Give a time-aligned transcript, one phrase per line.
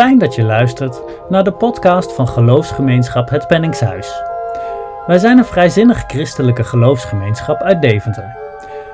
[0.00, 4.22] fijn dat je luistert naar de podcast van geloofsgemeenschap Het Penningshuis.
[5.06, 8.36] Wij zijn een vrijzinnig christelijke geloofsgemeenschap uit Deventer.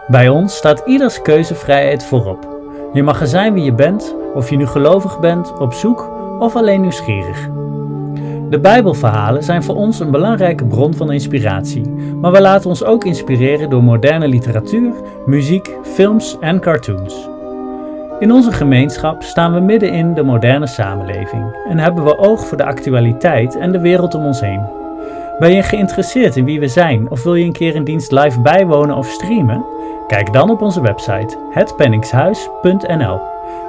[0.06, 2.60] Bij ons staat ieders keuzevrijheid voorop.
[2.92, 6.56] Je mag er zijn wie je bent, of je nu gelovig bent, op zoek of
[6.56, 7.48] alleen nieuwsgierig.
[8.50, 11.88] De Bijbelverhalen zijn voor ons een belangrijke bron van inspiratie,
[12.20, 14.92] maar we laten ons ook inspireren door moderne literatuur,
[15.26, 17.35] muziek, films en cartoons.
[18.18, 22.56] In onze gemeenschap staan we midden in de moderne samenleving en hebben we oog voor
[22.56, 24.66] de actualiteit en de wereld om ons heen.
[25.38, 28.40] Ben je geïnteresseerd in wie we zijn of wil je een keer een dienst live
[28.40, 29.64] bijwonen of streamen?
[30.06, 33.20] Kijk dan op onze website hetpenningshuis.nl.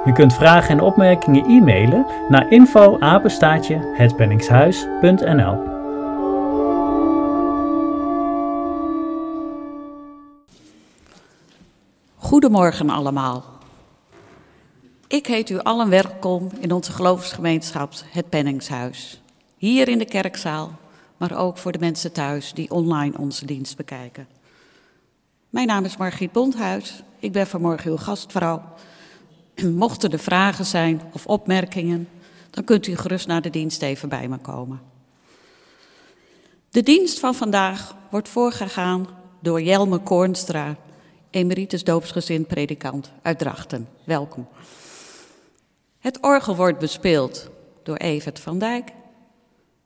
[0.04, 2.98] Je kunt vragen en opmerkingen e-mailen naar info
[3.96, 5.56] hetpenningshuis.nl.
[12.16, 13.57] Goedemorgen allemaal.
[15.08, 19.20] Ik heet u allen welkom in onze geloofsgemeenschap Het Penningshuis.
[19.56, 20.78] Hier in de kerkzaal,
[21.16, 24.28] maar ook voor de mensen thuis die online onze dienst bekijken.
[25.50, 27.02] Mijn naam is Margriet Bondhuis.
[27.18, 28.62] Ik ben vanmorgen uw gastvrouw.
[29.84, 32.08] Mochten er vragen zijn of opmerkingen,
[32.50, 34.80] dan kunt u gerust naar de dienst even bij me komen.
[36.70, 39.08] De dienst van vandaag wordt voorgegaan
[39.40, 40.76] door Jelme Koornstra,
[41.30, 43.88] emeritus doopsgezind predikant uit Drachten.
[44.04, 44.46] Welkom.
[45.98, 47.50] Het orgel wordt bespeeld
[47.82, 48.90] door Evert van Dijk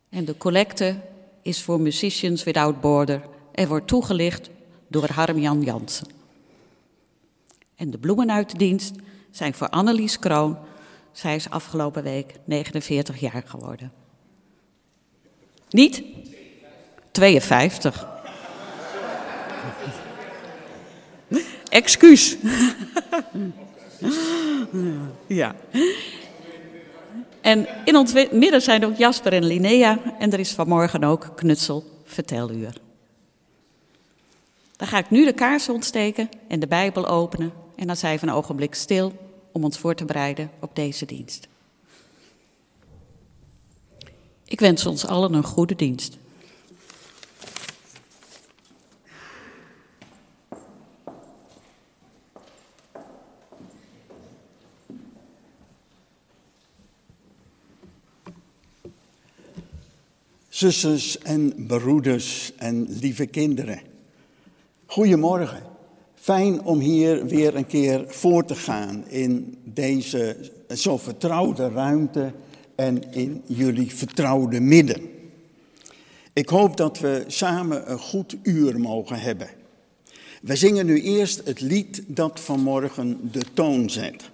[0.09, 0.97] en de collecte
[1.43, 4.51] is voor Musicians Without Border en wordt toegelicht
[4.89, 6.07] door Harm-Jan Jansen.
[7.77, 8.95] En de bloemen uit de dienst
[9.31, 10.59] zijn voor Annelies Kroon.
[11.13, 13.93] Zij is afgelopen week 49 jaar geworden.
[15.71, 16.03] Niet?
[17.11, 18.07] 52.
[21.69, 22.37] Excuus.
[25.27, 25.55] ja.
[27.41, 29.99] En in ons midden zijn ook Jasper en Linnea.
[30.19, 32.81] En er is vanmorgen ook Knutsel Verteluur.
[34.77, 37.53] Dan ga ik nu de kaars ontsteken en de Bijbel openen.
[37.77, 39.13] En dan zijn we een ogenblik stil
[39.53, 41.49] om ons voor te bereiden op deze dienst.
[44.45, 46.17] Ik wens ons allen een goede dienst.
[60.63, 63.81] Zusters en broeders en lieve kinderen.
[64.87, 65.63] Goedemorgen.
[66.15, 70.37] Fijn om hier weer een keer voor te gaan in deze
[70.69, 72.33] zo vertrouwde ruimte
[72.75, 75.11] en in jullie vertrouwde midden.
[76.33, 79.49] Ik hoop dat we samen een goed uur mogen hebben.
[80.43, 84.31] We zingen nu eerst het lied dat vanmorgen de toon zet.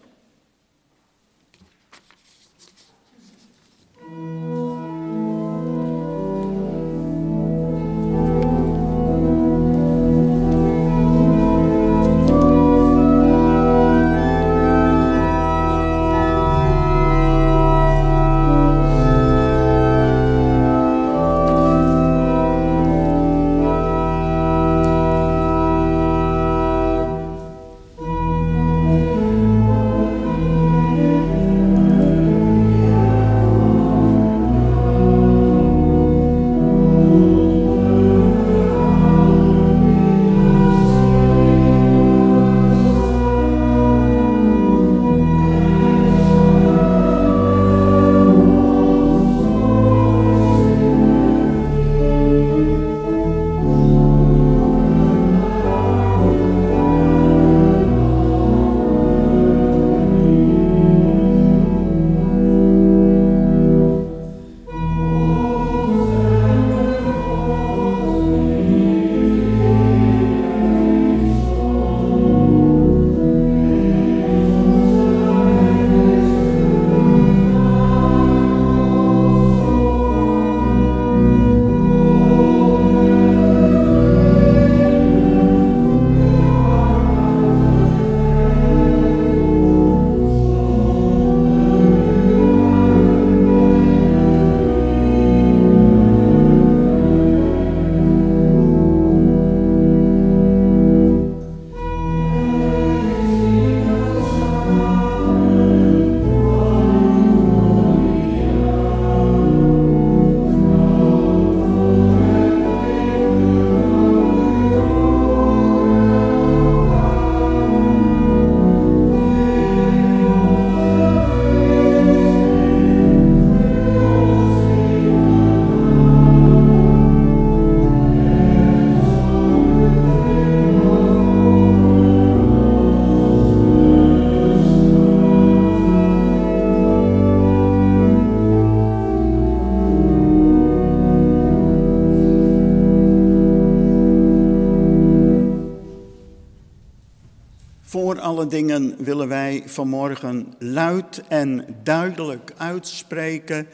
[148.48, 153.66] Dingen willen wij vanmorgen luid en duidelijk uitspreken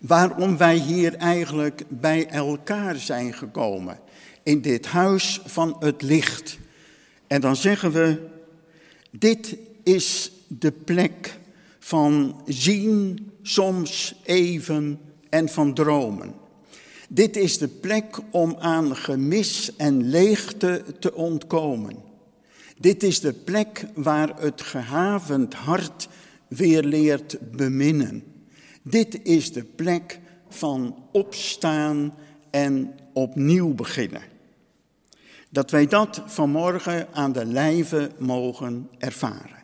[0.00, 3.98] waarom wij hier eigenlijk bij elkaar zijn gekomen.
[4.42, 6.58] In dit huis van het licht.
[7.26, 8.28] En dan zeggen we,
[9.10, 11.38] dit is de plek
[11.78, 16.34] van zien, soms even en van dromen.
[17.08, 22.01] Dit is de plek om aan gemis en leegte te ontkomen.
[22.82, 26.08] Dit is de plek waar het gehavend hart
[26.48, 28.24] weer leert beminnen.
[28.82, 32.14] Dit is de plek van opstaan
[32.50, 34.22] en opnieuw beginnen.
[35.50, 39.62] Dat wij dat vanmorgen aan de lijve mogen ervaren.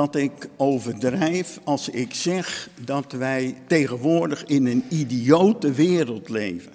[0.00, 6.72] Dat ik overdrijf als ik zeg dat wij tegenwoordig in een idiote wereld leven.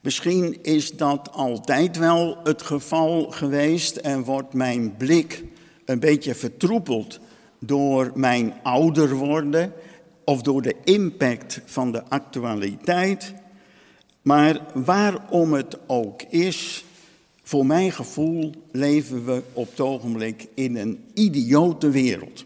[0.00, 5.44] Misschien is dat altijd wel het geval geweest en wordt mijn blik
[5.84, 7.20] een beetje vertroepeld
[7.60, 9.72] door mijn ouder worden
[10.24, 13.34] of door de impact van de actualiteit.
[14.22, 16.84] Maar waarom het ook is,
[17.48, 22.44] voor mijn gevoel leven we op het ogenblik in een idiote wereld.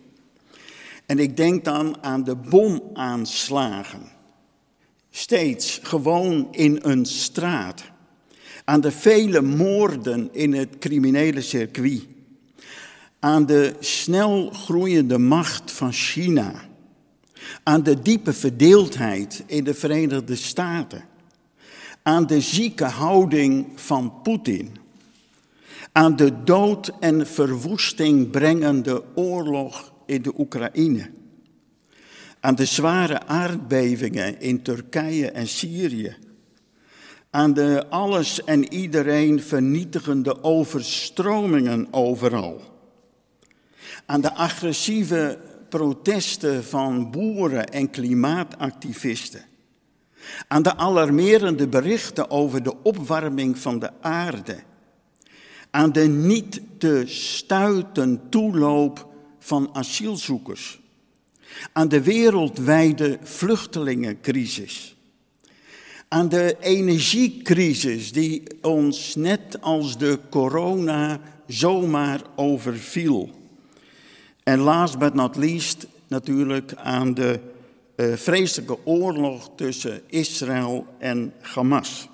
[1.07, 4.03] En ik denk dan aan de bomaanslagen.
[5.11, 7.83] Steeds gewoon in een straat.
[8.65, 12.07] Aan de vele moorden in het criminele circuit.
[13.19, 16.53] Aan de snel groeiende macht van China.
[17.63, 21.05] Aan de diepe verdeeldheid in de Verenigde Staten.
[22.03, 24.81] Aan de zieke houding van Poetin
[25.93, 31.11] aan de dood en verwoesting brengende oorlog in de Oekraïne,
[32.41, 36.17] aan de zware aardbevingen in Turkije en Syrië,
[37.31, 42.61] aan de alles en iedereen vernietigende overstromingen overal,
[44.07, 49.43] aan de agressieve protesten van boeren en klimaatactivisten,
[50.49, 54.57] aan de alarmerende berichten over de opwarming van de aarde
[55.73, 59.07] aan de niet te stuiten toeloop
[59.39, 60.81] van asielzoekers,
[61.73, 64.97] aan de wereldwijde vluchtelingencrisis,
[66.09, 73.31] aan de energiecrisis die ons net als de corona zomaar overviel.
[74.43, 77.41] En last but not least natuurlijk aan de
[77.97, 82.09] uh, vreselijke oorlog tussen Israël en Hamas.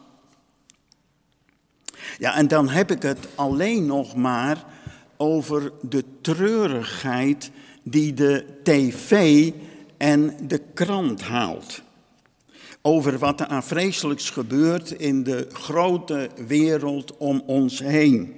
[2.19, 4.65] Ja, en dan heb ik het alleen nog maar
[5.17, 7.51] over de treurigheid
[7.83, 9.53] die de tv
[9.97, 11.83] en de krant haalt.
[12.83, 18.35] Over wat er aan vreselijks gebeurt in de grote wereld om ons heen.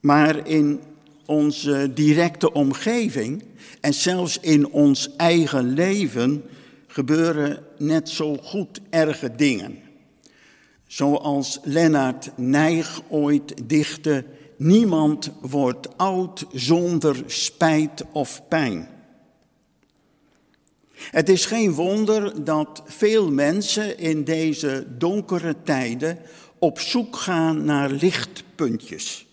[0.00, 0.80] Maar in
[1.26, 3.44] onze directe omgeving
[3.80, 6.44] en zelfs in ons eigen leven
[6.86, 9.87] gebeuren net zo goed erge dingen.
[10.88, 14.24] Zoals Lennart Nijg ooit dichtte,
[14.56, 18.88] niemand wordt oud zonder spijt of pijn.
[20.92, 26.18] Het is geen wonder dat veel mensen in deze donkere tijden
[26.58, 29.26] op zoek gaan naar lichtpuntjes.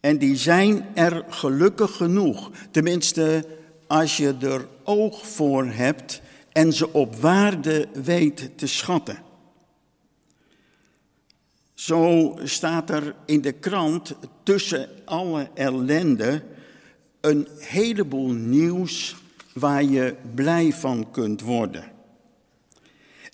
[0.00, 3.44] En die zijn er gelukkig genoeg, tenminste
[3.86, 6.20] als je er oog voor hebt
[6.52, 9.30] en ze op waarde weet te schatten.
[11.82, 16.42] Zo staat er in de krant tussen alle ellende
[17.20, 19.16] een heleboel nieuws
[19.54, 21.84] waar je blij van kunt worden.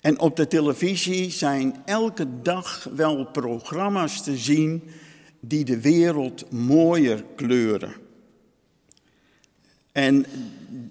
[0.01, 4.83] En op de televisie zijn elke dag wel programma's te zien
[5.39, 7.93] die de wereld mooier kleuren.
[9.91, 10.25] En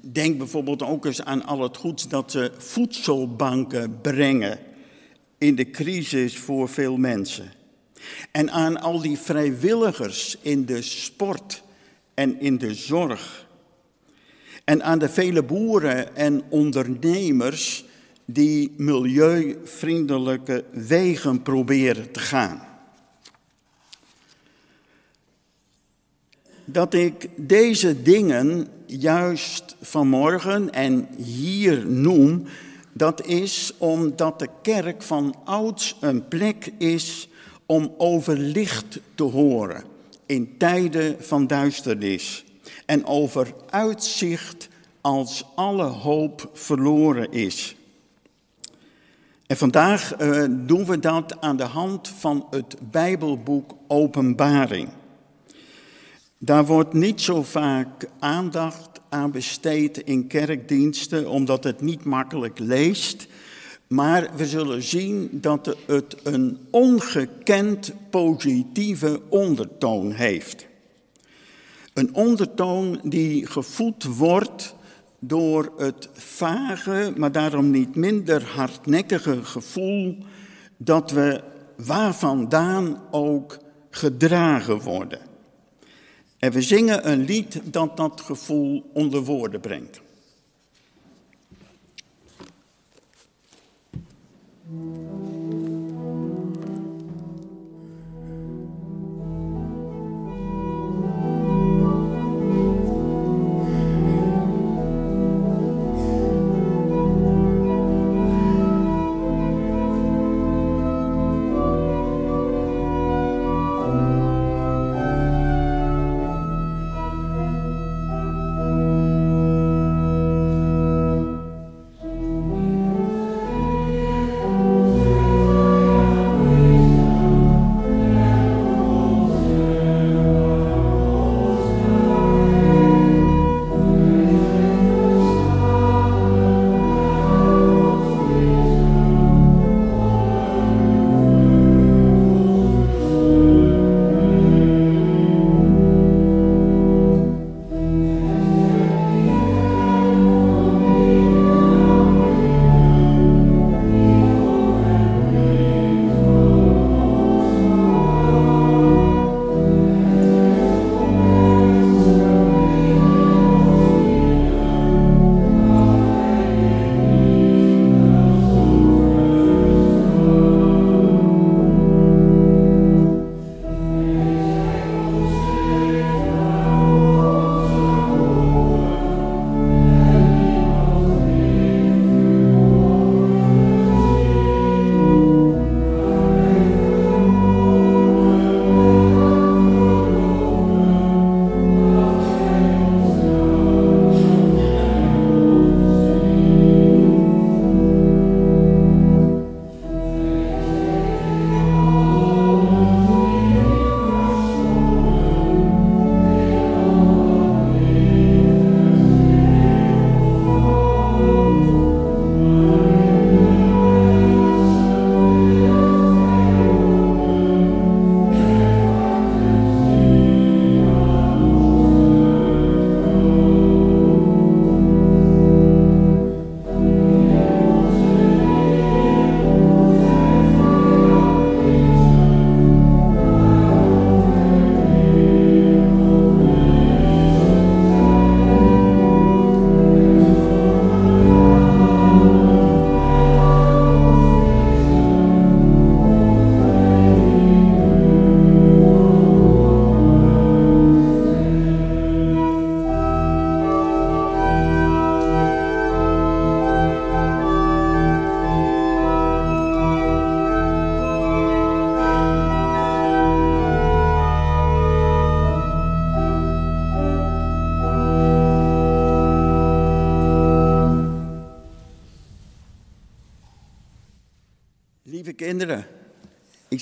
[0.01, 4.59] denk bijvoorbeeld ook eens aan al het goeds dat ze voedselbanken brengen
[5.39, 7.53] in de crisis voor veel mensen.
[8.31, 11.63] En aan al die vrijwilligers in de sport
[12.15, 13.47] en in de zorg.
[14.65, 17.85] En aan de vele boeren en ondernemers
[18.25, 22.67] die milieuvriendelijke wegen proberen te gaan.
[26.65, 32.47] Dat ik deze dingen juist vanmorgen en hier noem,
[32.99, 37.29] dat is omdat de kerk van ouds een plek is
[37.67, 39.85] om over licht te horen
[40.27, 42.45] in tijden van duisternis
[42.87, 44.69] en over uitzicht
[45.01, 47.77] als alle hoop verloren is.
[49.47, 54.89] En vandaag uh, doen we dat aan de hand van het Bijbelboek Openbaring.
[56.39, 63.27] Daar wordt niet zo vaak aandacht aan besteed in kerkdiensten, omdat het niet makkelijk leest.
[63.87, 70.67] Maar we zullen zien dat het een ongekend positieve ondertoon heeft.
[71.95, 74.75] Een ondertoon die gevoed wordt
[75.19, 80.17] door het vage, maar daarom niet minder hardnekkige gevoel
[80.77, 81.43] dat we
[81.77, 83.59] waar vandaan ook
[83.91, 85.28] gedragen worden.
[86.39, 90.01] En we zingen een lied dat dat gevoel onder woorden brengt.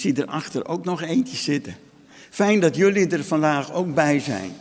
[0.06, 1.76] Zie erachter ook nog eentje zitten.
[2.30, 4.52] Fijn dat jullie er vandaag ook bij zijn.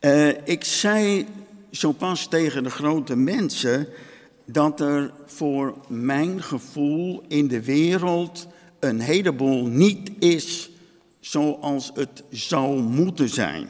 [0.00, 1.26] Uh, ik zei
[1.70, 3.88] zo pas tegen de grote mensen
[4.44, 8.46] dat er voor mijn gevoel in de wereld
[8.78, 10.70] een heleboel niet is
[11.20, 13.68] zoals het zou moeten zijn.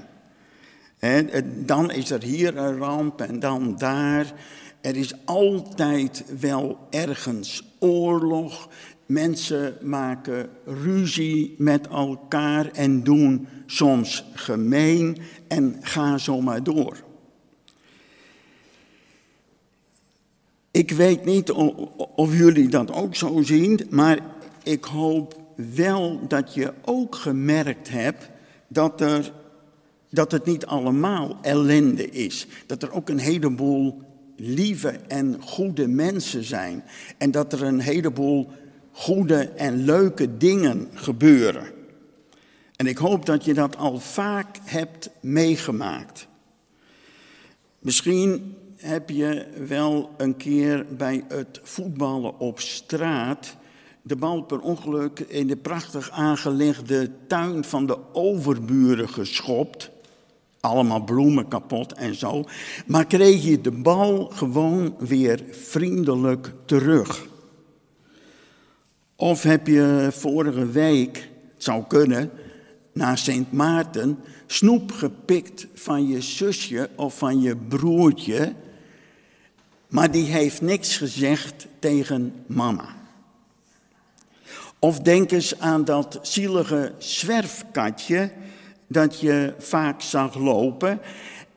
[1.66, 4.32] dan is er hier een ramp en dan daar.
[4.80, 8.68] Er is altijd wel ergens oorlog.
[9.10, 15.16] Mensen maken ruzie met elkaar en doen soms gemeen
[15.48, 16.96] en ga zo maar door.
[20.70, 21.50] Ik weet niet
[22.14, 24.18] of jullie dat ook zo zien, maar
[24.62, 25.40] ik hoop
[25.74, 28.30] wel dat je ook gemerkt hebt
[28.68, 29.32] dat, er,
[30.10, 32.46] dat het niet allemaal ellende is.
[32.66, 34.02] Dat er ook een heleboel
[34.36, 36.84] lieve en goede mensen zijn.
[37.18, 38.48] En dat er een heleboel
[39.00, 41.66] goede en leuke dingen gebeuren.
[42.76, 46.26] En ik hoop dat je dat al vaak hebt meegemaakt.
[47.78, 53.56] Misschien heb je wel een keer bij het voetballen op straat
[54.02, 59.90] de bal per ongeluk in de prachtig aangelegde tuin van de overburen geschopt.
[60.60, 62.44] Allemaal bloemen kapot en zo.
[62.86, 67.28] Maar kreeg je de bal gewoon weer vriendelijk terug.
[69.20, 71.16] Of heb je vorige week,
[71.54, 72.30] het zou kunnen,
[72.92, 78.54] na Sint Maarten, snoep gepikt van je zusje of van je broertje,
[79.88, 82.88] maar die heeft niks gezegd tegen mama.
[84.78, 88.32] Of denk eens aan dat zielige zwerfkatje
[88.86, 91.00] dat je vaak zag lopen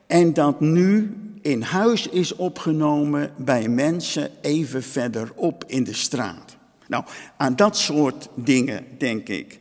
[0.08, 6.62] en dat nu in huis is opgenomen bij mensen even verderop in de straat.
[6.88, 7.06] Nou,
[7.38, 9.60] aan dat soort dingen denk ik.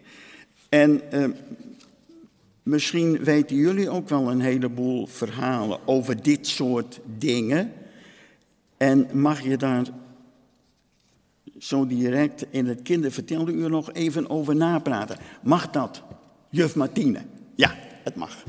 [0.68, 1.28] En eh,
[2.62, 7.72] misschien weten jullie ook wel een heleboel verhalen over dit soort dingen.
[8.76, 9.84] En mag je daar
[11.58, 15.18] zo direct in het kinderverteluur nog even over napraten?
[15.42, 16.02] Mag dat,
[16.48, 17.22] juf Martine?
[17.54, 18.44] Ja, het mag.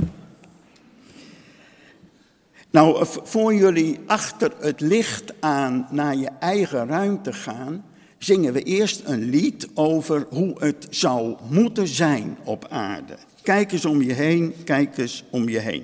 [2.70, 7.86] Nou, voor jullie achter het licht aan naar je eigen ruimte gaan,
[8.24, 13.18] zingen we eerst een lied over hoe het zou moeten zijn op aarde.
[13.42, 15.84] Kijk eens om je heen, kijk eens om je heen.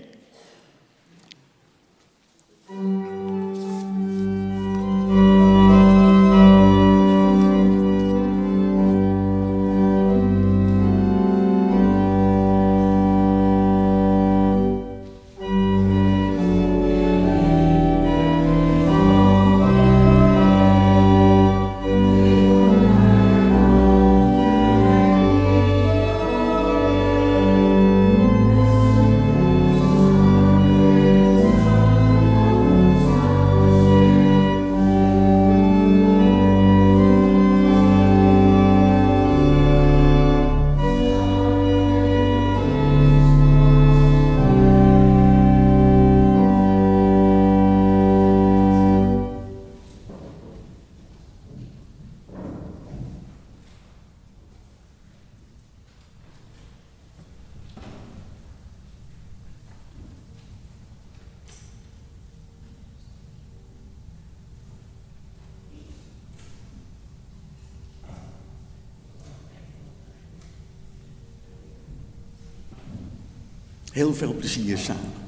[74.14, 75.20] Veel plezier samen.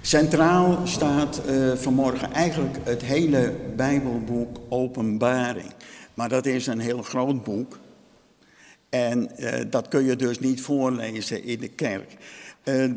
[0.00, 5.72] Centraal staat uh, vanmorgen eigenlijk het hele Bijbelboek Openbaring.
[6.14, 7.78] Maar dat is een heel groot boek.
[8.96, 12.16] En uh, dat kun je dus niet voorlezen in de kerk.
[12.64, 12.92] Uh,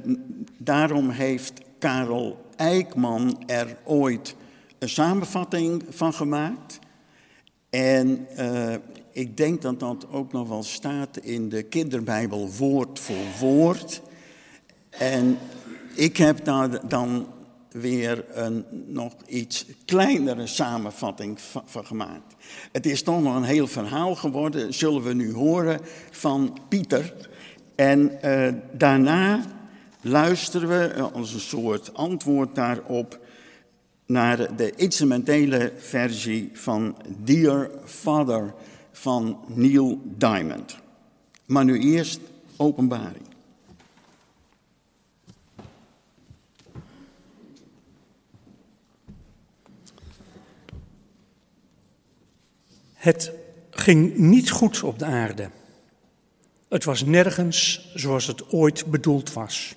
[0.57, 4.35] daarom heeft Karel Eijkman er ooit
[4.79, 6.79] een samenvatting van gemaakt.
[7.69, 8.73] En uh,
[9.11, 14.01] ik denk dat dat ook nog wel staat in de kinderbijbel woord voor woord.
[14.89, 15.37] En
[15.95, 17.27] ik heb daar dan
[17.71, 22.35] weer een nog iets kleinere samenvatting van gemaakt.
[22.71, 25.79] Het is toch nog een heel verhaal geworden, zullen we nu horen
[26.11, 27.13] van Pieter.
[27.75, 29.45] En uh, daarna
[30.01, 33.19] luisteren we als een soort antwoord daarop
[34.05, 38.53] naar de instrumentele versie van Dear Father
[38.91, 40.77] van Neil Diamond.
[41.45, 42.19] Maar nu eerst
[42.57, 43.28] openbaring.
[52.99, 53.31] Het
[53.69, 55.49] ging niet goed op de aarde.
[56.69, 59.75] Het was nergens zoals het ooit bedoeld was.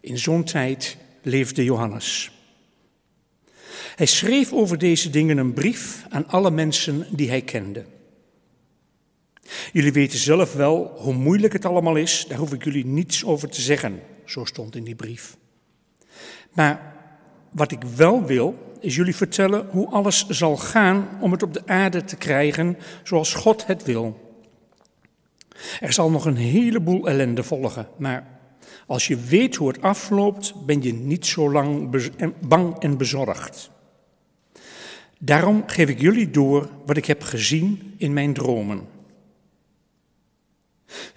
[0.00, 2.30] In zo'n tijd leefde Johannes.
[3.96, 7.84] Hij schreef over deze dingen een brief aan alle mensen die hij kende.
[9.72, 13.48] Jullie weten zelf wel hoe moeilijk het allemaal is, daar hoef ik jullie niets over
[13.48, 15.36] te zeggen, zo stond in die brief.
[16.52, 16.94] Maar
[17.50, 21.66] wat ik wel wil, is jullie vertellen hoe alles zal gaan om het op de
[21.66, 24.34] aarde te krijgen zoals God het wil.
[25.80, 28.26] Er zal nog een heleboel ellende volgen, maar
[28.86, 31.90] als je weet hoe het afloopt, ben je niet zo lang
[32.46, 33.70] bang en bezorgd.
[35.18, 38.86] Daarom geef ik jullie door wat ik heb gezien in mijn dromen.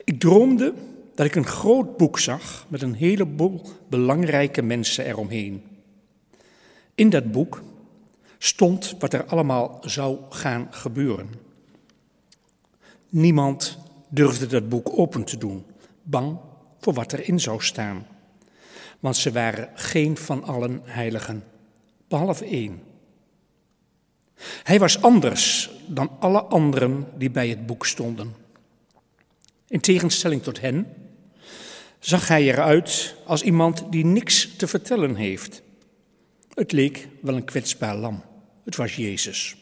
[0.04, 0.74] Ik droomde
[1.16, 5.69] dat ik een groot boek zag met een heleboel belangrijke mensen eromheen.
[7.00, 7.62] In dat boek
[8.38, 11.30] stond wat er allemaal zou gaan gebeuren.
[13.10, 13.78] Niemand
[14.10, 15.66] durfde dat boek open te doen,
[16.04, 16.38] bang
[16.80, 18.08] voor wat erin zou staan.
[19.00, 21.44] Want ze waren geen van allen heiligen,
[22.08, 22.82] behalve één.
[24.64, 28.36] Hij was anders dan alle anderen die bij het boek stonden.
[29.68, 30.88] In tegenstelling tot hen
[32.00, 35.62] zag hij eruit als iemand die niks te vertellen heeft.
[36.60, 38.24] Het leek wel een kwetsbaar lam.
[38.66, 39.56] Het was Jezus.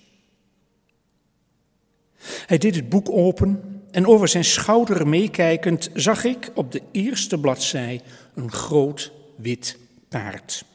[2.46, 7.40] Hij deed het boek open en over zijn schouder meekijkend zag ik op de eerste
[7.40, 8.02] bladzij
[8.34, 9.78] een groot wit
[10.10, 10.66] paard.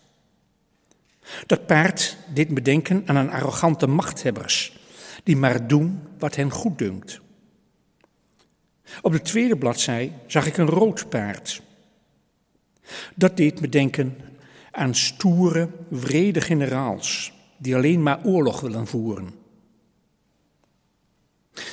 [1.47, 4.79] Dat paard deed me denken aan een arrogante machthebbers,
[5.23, 7.21] die maar doen wat hen goeddunkt.
[9.01, 11.63] Op de tweede bladzij zag ik een rood paard.
[13.15, 14.17] Dat deed me denken
[14.73, 19.31] aan stoere, vrede generaals die alleen maar oorlog willen voeren.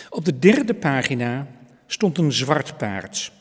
[0.09, 1.47] Op de derde pagina
[1.87, 3.31] stond een zwart paard.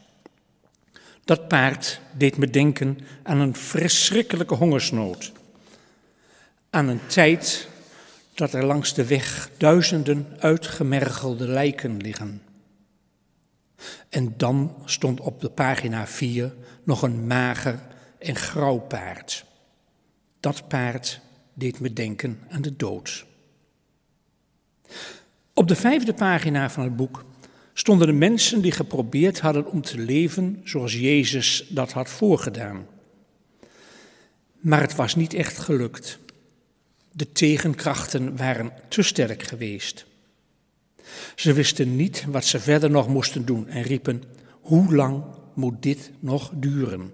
[1.25, 5.33] Dat paard deed me denken aan een verschrikkelijke hongersnood.
[6.71, 7.69] Aan een tijd
[8.35, 12.43] dat er langs de weg duizenden uitgemergelde lijken liggen.
[14.09, 17.79] En dan stond op de pagina 4 nog een mager
[18.19, 19.45] en grauw paard.
[20.41, 21.21] Dat paard
[21.55, 23.27] deed me denken aan de dood.
[25.53, 27.25] Op de vijfde pagina van het boek
[27.73, 32.87] stonden de mensen die geprobeerd hadden om te leven zoals Jezus dat had voorgedaan.
[34.59, 36.19] Maar het was niet echt gelukt.
[37.13, 40.07] De tegenkrachten waren te sterk geweest.
[41.35, 44.23] Ze wisten niet wat ze verder nog moesten doen en riepen:
[44.61, 45.25] Hoe lang
[45.55, 47.13] moet dit nog duren?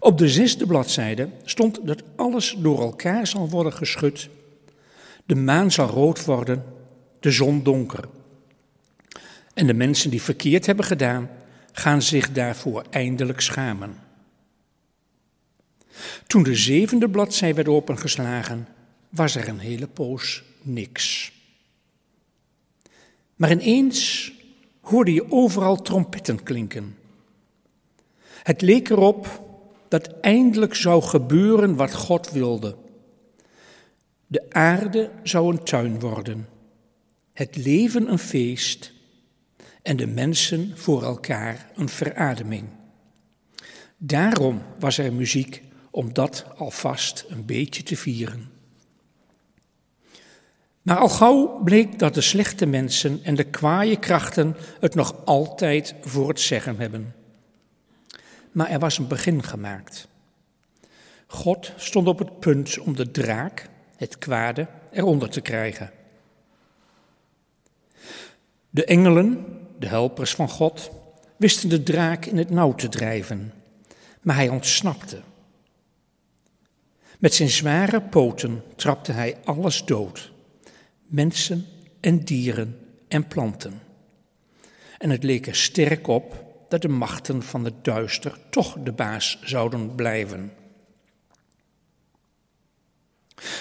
[0.00, 4.28] Op de zesde bladzijde stond dat alles door elkaar zal worden geschud.
[5.24, 6.64] De maan zal rood worden,
[7.20, 8.08] de zon donker.
[9.54, 11.30] En de mensen die verkeerd hebben gedaan,
[11.72, 13.96] gaan zich daarvoor eindelijk schamen.
[16.26, 18.68] Toen de zevende bladzij werd opengeslagen,
[19.08, 21.32] was er een hele poos niks.
[23.36, 24.32] Maar ineens
[24.80, 26.96] hoorde je overal trompetten klinken.
[28.42, 29.45] Het leek erop
[29.96, 32.76] dat eindelijk zou gebeuren wat God wilde.
[34.26, 36.48] De aarde zou een tuin worden,
[37.32, 38.92] het leven een feest
[39.82, 42.68] en de mensen voor elkaar een verademing.
[43.96, 48.50] Daarom was er muziek om dat alvast een beetje te vieren.
[50.82, 55.94] Maar al gauw bleek dat de slechte mensen en de kwaaie krachten het nog altijd
[56.00, 57.15] voor het zeggen hebben
[58.56, 60.08] maar er was een begin gemaakt.
[61.26, 65.90] God stond op het punt om de draak, het kwade, eronder te krijgen.
[68.70, 69.44] De engelen,
[69.78, 70.90] de helpers van God,
[71.36, 73.52] wisten de draak in het nauw te drijven,
[74.20, 75.20] maar hij ontsnapte.
[77.18, 80.32] Met zijn zware poten trapte hij alles dood,
[81.06, 81.66] mensen
[82.00, 83.80] en dieren en planten.
[84.98, 89.38] En het leek er sterk op dat de machten van het duister toch de baas
[89.42, 90.52] zouden blijven.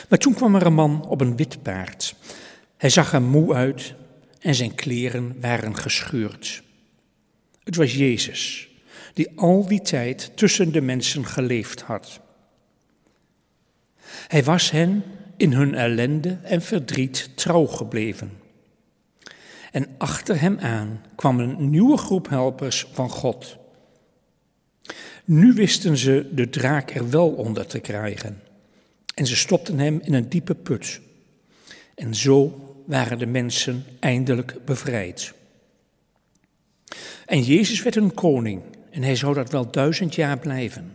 [0.10, 2.16] Maar toen kwam er een man op een wit paard.
[2.78, 3.94] Hij zag er moe uit
[4.40, 6.64] en zijn kleren waren gescheurd.
[7.64, 8.70] Het was Jezus,
[9.14, 12.20] die al die tijd tussen de mensen geleefd had.
[14.28, 15.04] Hij was hen
[15.38, 18.45] in hun ellende en verdriet trouw gebleven.
[19.76, 23.58] En achter hem aan kwam een nieuwe groep helpers van God.
[25.26, 28.42] Nu wisten ze de draak er wel onder te krijgen.
[29.16, 31.02] En ze stopten hem in een diepe put.
[31.96, 35.34] En zo waren de mensen eindelijk bevrijd.
[37.26, 40.92] En Jezus werd een koning en hij zou dat wel duizend jaar blijven.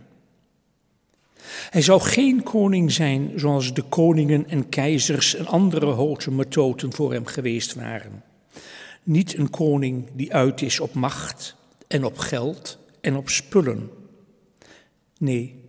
[1.69, 7.13] Hij zou geen koning zijn zoals de koningen en keizers en andere hoge methoden voor
[7.13, 8.29] hem geweest waren.
[9.03, 11.55] Niet een koning die uit is op macht
[11.87, 13.89] en op geld en op spullen.
[15.17, 15.61] Nee,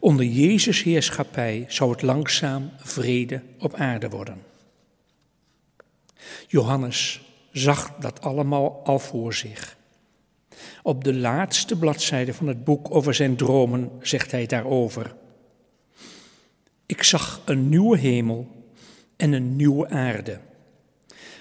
[0.00, 4.42] onder Jezus' heerschappij zou het langzaam vrede op aarde worden.
[6.46, 9.76] Johannes zag dat allemaal al voor zich.
[10.82, 15.14] Op de laatste bladzijde van het boek over zijn dromen zegt hij daarover.
[16.86, 18.66] Ik zag een nieuwe hemel
[19.16, 20.40] en een nieuwe aarde.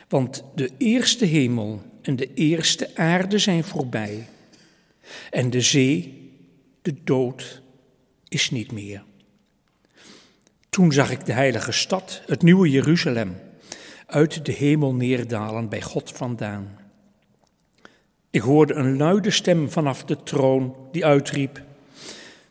[0.07, 4.27] Want de eerste hemel en de eerste aarde zijn voorbij.
[5.31, 6.29] En de zee,
[6.81, 7.61] de dood,
[8.27, 9.03] is niet meer.
[10.69, 13.35] Toen zag ik de heilige stad, het nieuwe Jeruzalem,
[14.05, 16.77] uit de hemel neerdalen bij God vandaan.
[18.29, 21.61] Ik hoorde een luide stem vanaf de troon die uitriep: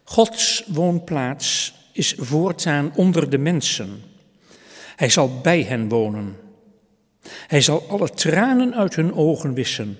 [0.04, 4.02] Gods woonplaats is voortaan onder de mensen.
[4.96, 6.36] Hij zal bij hen wonen.
[7.46, 9.98] Hij zal alle tranen uit hun ogen wissen.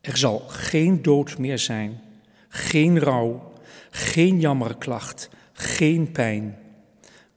[0.00, 2.00] Er zal geen dood meer zijn,
[2.48, 3.52] geen rouw,
[3.90, 6.58] geen jammerklacht, geen pijn.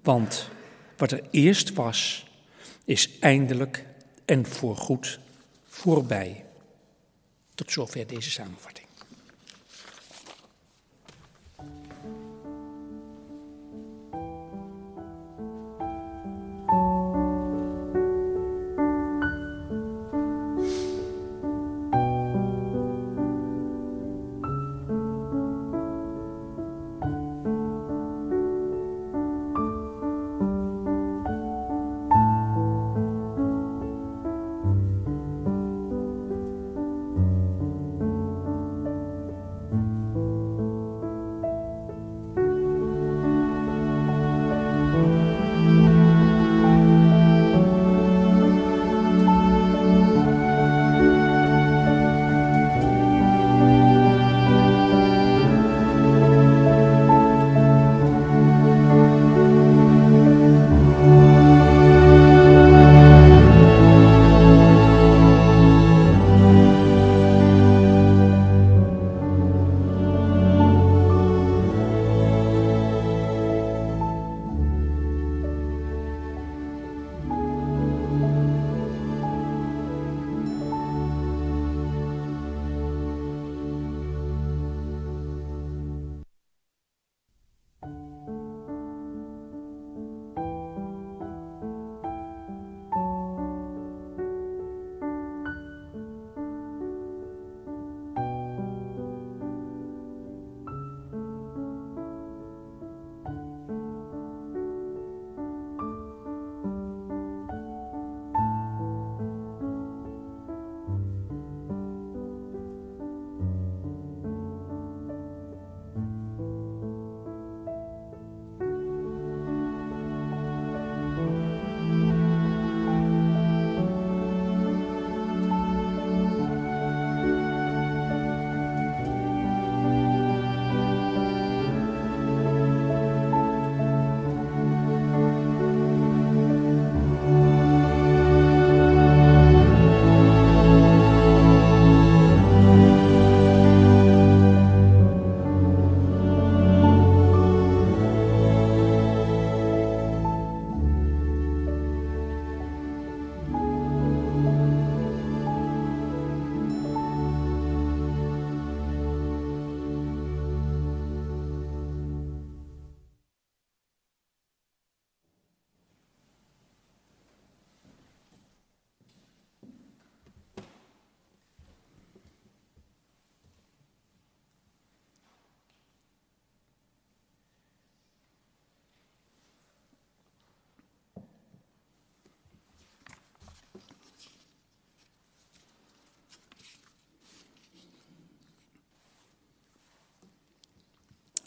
[0.01, 0.49] Want
[0.97, 2.27] wat er eerst was,
[2.85, 3.85] is eindelijk
[4.25, 5.19] en voorgoed
[5.65, 6.43] voorbij.
[7.55, 8.84] Tot zover deze samenvatting.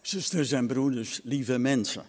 [0.09, 2.05] Zusters en broeders, lieve mensen.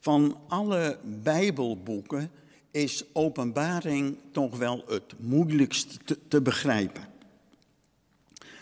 [0.00, 2.30] Van alle Bijbelboeken
[2.70, 7.06] is Openbaring toch wel het moeilijkst te, te begrijpen.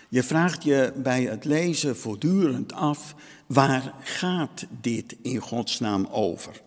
[0.08, 3.14] Je vraagt je bij het lezen voortdurend af,
[3.46, 6.60] waar gaat dit in godsnaam over?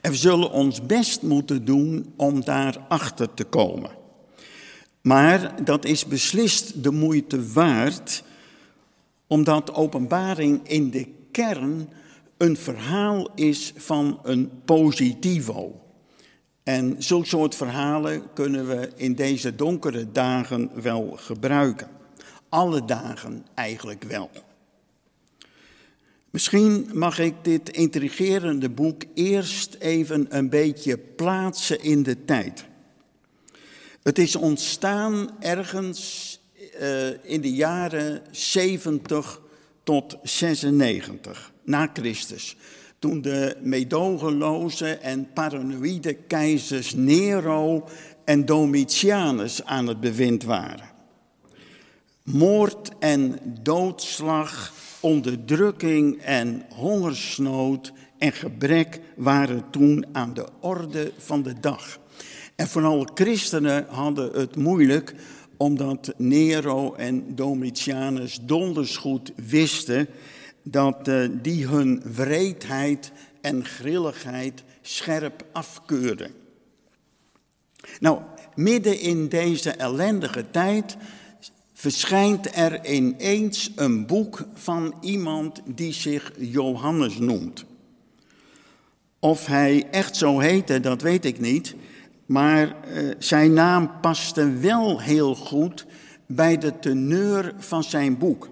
[0.00, 3.90] En we zullen ons best moeten doen om daarachter te komen.
[5.00, 8.22] Maar dat is beslist de moeite waard,
[9.32, 11.88] omdat openbaring in de kern
[12.36, 15.80] een verhaal is van een positivo.
[16.62, 21.88] En zulke soort verhalen kunnen we in deze donkere dagen wel gebruiken.
[22.48, 24.30] Alle dagen eigenlijk wel.
[26.30, 32.64] Misschien mag ik dit intrigerende boek eerst even een beetje plaatsen in de tijd.
[34.02, 36.31] Het is ontstaan ergens
[37.22, 39.40] in de jaren 70
[39.82, 42.56] tot 96 na Christus.
[42.98, 47.88] Toen de meedogenloze en paranoïde keizers Nero
[48.24, 50.90] en Domitianus aan het bewind waren.
[52.22, 61.60] Moord en doodslag, onderdrukking en hongersnood en gebrek waren toen aan de orde van de
[61.60, 61.98] dag.
[62.56, 65.14] En vooral christenen hadden het moeilijk
[65.62, 70.08] omdat Nero en Domitianus donders goed wisten
[70.62, 76.30] dat uh, die hun wreedheid en grilligheid scherp afkeurden.
[78.00, 78.20] Nou,
[78.54, 80.96] midden in deze ellendige tijd
[81.72, 87.64] verschijnt er ineens een boek van iemand die zich Johannes noemt.
[89.18, 91.74] Of hij echt zo heette, dat weet ik niet.
[92.32, 95.86] Maar uh, zijn naam paste wel heel goed
[96.26, 98.48] bij de teneur van zijn boek.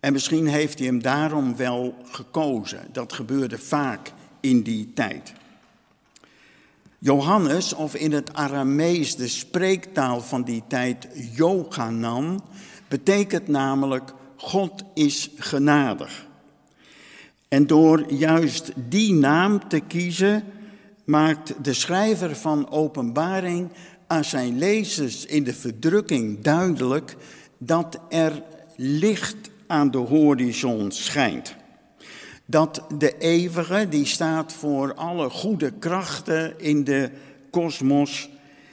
[0.00, 2.86] En misschien heeft hij hem daarom wel gekozen.
[2.92, 5.32] Dat gebeurde vaak in die tijd.
[6.98, 12.44] Johannes, of in het Aramees de spreektaal van die tijd Johanan,
[12.88, 16.26] betekent namelijk God is genadig.
[17.48, 20.44] En door juist die naam te kiezen,
[21.04, 23.70] maakt de schrijver van Openbaring
[24.06, 27.16] aan zijn lezers in de verdrukking duidelijk
[27.58, 28.42] dat er
[28.76, 29.36] licht
[29.66, 31.56] aan de horizon schijnt.
[32.46, 37.10] Dat de eeuwige, die staat voor alle goede krachten in de
[37.50, 38.28] kosmos,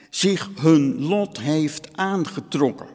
[0.10, 2.88] zich hun lot heeft aangetrokken.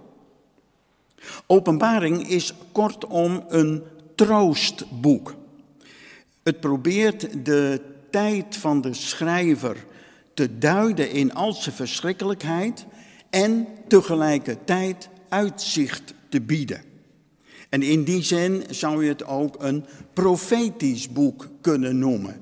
[1.47, 3.83] Openbaring is kortom een
[4.15, 5.35] troostboek.
[6.43, 9.77] Het probeert de tijd van de schrijver
[10.35, 12.87] te duiden in al zijn verschrikkelijkheid
[13.31, 16.83] en tegelijkertijd uitzicht te bieden.
[17.69, 22.37] En in die zin zou je het ook een profetisch boek kunnen noemen.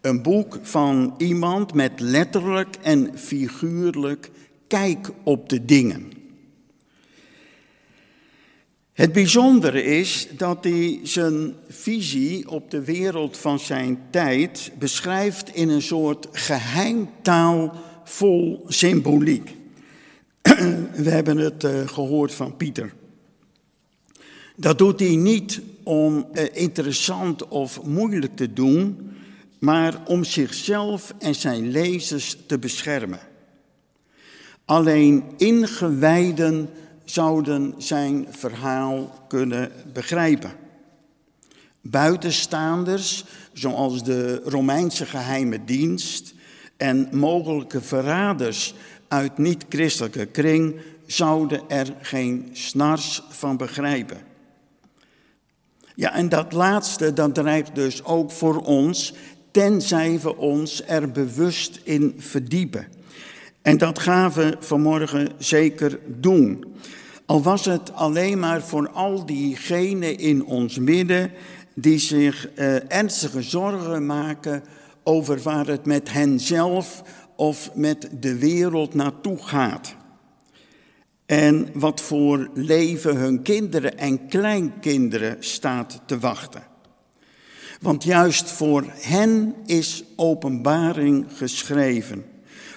[0.00, 4.30] Een boek van iemand met letterlijk en figuurlijk
[4.66, 6.15] kijk op de dingen.
[8.96, 15.68] Het bijzondere is dat hij zijn visie op de wereld van zijn tijd beschrijft in
[15.68, 19.56] een soort geheimtaal vol symboliek.
[21.04, 22.92] We hebben het uh, gehoord van Pieter.
[24.56, 29.10] Dat doet hij niet om uh, interessant of moeilijk te doen,
[29.58, 33.20] maar om zichzelf en zijn lezers te beschermen.
[34.64, 36.68] Alleen ingewijden
[37.06, 40.52] zouden zijn verhaal kunnen begrijpen.
[41.80, 46.34] Buitenstaanders, zoals de Romeinse geheime dienst
[46.76, 48.74] en mogelijke verraders
[49.08, 54.18] uit niet-christelijke kring, zouden er geen snars van begrijpen.
[55.94, 59.14] Ja, en dat laatste, dat dreigt dus ook voor ons,
[59.50, 62.95] tenzij we ons er bewust in verdiepen.
[63.66, 66.64] En dat gaan we vanmorgen zeker doen.
[67.24, 71.30] Al was het alleen maar voor al diegenen in ons midden
[71.74, 74.62] die zich uh, ernstige zorgen maken
[75.02, 77.02] over waar het met hen zelf
[77.36, 79.96] of met de wereld naartoe gaat.
[81.26, 86.62] En wat voor leven hun kinderen en kleinkinderen staat te wachten.
[87.80, 92.35] Want juist voor hen is openbaring geschreven.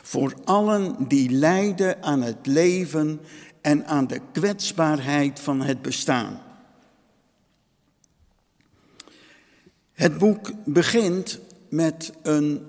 [0.09, 3.19] Voor allen die lijden aan het leven
[3.61, 6.41] en aan de kwetsbaarheid van het bestaan.
[9.93, 11.39] Het boek begint
[11.69, 12.65] met een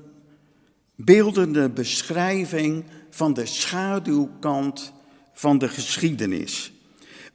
[0.94, 4.92] beeldende beschrijving van de schaduwkant
[5.32, 6.72] van de geschiedenis.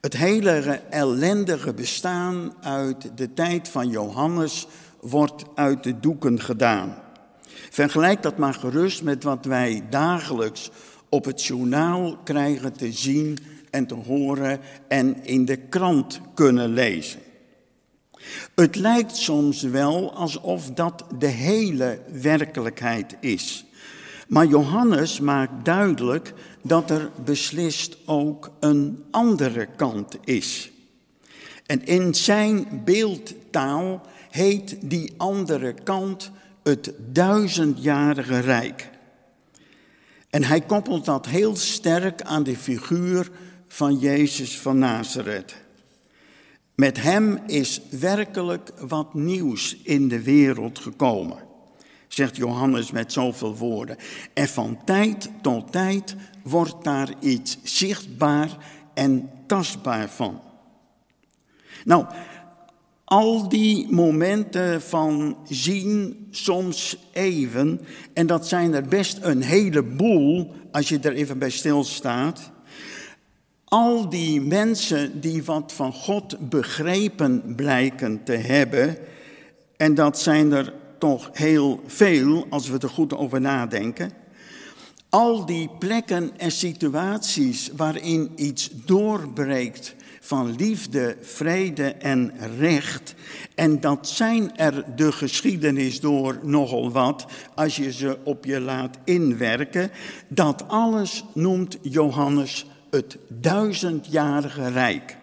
[0.02, 4.68] Het hele ellendige bestaan uit de tijd van Johannes
[5.00, 7.04] wordt uit de doeken gedaan.
[7.76, 10.70] Vergelijk dat maar gerust met wat wij dagelijks
[11.10, 13.38] op het journaal krijgen te zien
[13.70, 17.20] en te horen en in de krant kunnen lezen.
[18.56, 23.66] Het lijkt soms wel alsof dat de hele werkelijkheid is.
[24.28, 30.72] Maar Johannes maakt duidelijk dat er beslist ook een andere kant is.
[31.66, 36.32] En in zijn beeldtaal heet die andere kant
[36.66, 38.90] het duizendjarige rijk.
[40.30, 43.32] En hij koppelt dat heel sterk aan de figuur
[43.68, 45.56] van Jezus van Nazareth.
[46.76, 51.38] Met hem is werkelijk wat nieuws in de wereld gekomen,
[52.08, 53.98] zegt Johannes met zoveel woorden.
[54.34, 58.58] En van tijd tot tijd wordt daar iets zichtbaar
[58.94, 60.42] en tastbaar van.
[61.86, 62.06] Nou,
[63.06, 67.82] al die momenten van zien soms even,
[68.14, 72.52] en dat zijn er best een heleboel als je er even bij stilstaat.
[73.66, 78.98] Al die mensen die wat van God begrepen blijken te hebben,
[79.78, 84.12] en dat zijn er toch heel veel als we er goed over nadenken.
[85.10, 89.96] Al die plekken en situaties waarin iets doorbreekt
[90.26, 93.16] van liefde, vrede en recht.
[93.56, 98.98] En dat zijn er de geschiedenis door nogal wat, als je ze op je laat
[99.04, 99.92] inwerken.
[100.28, 105.18] Dat alles noemt Johannes het duizendjarige rijk.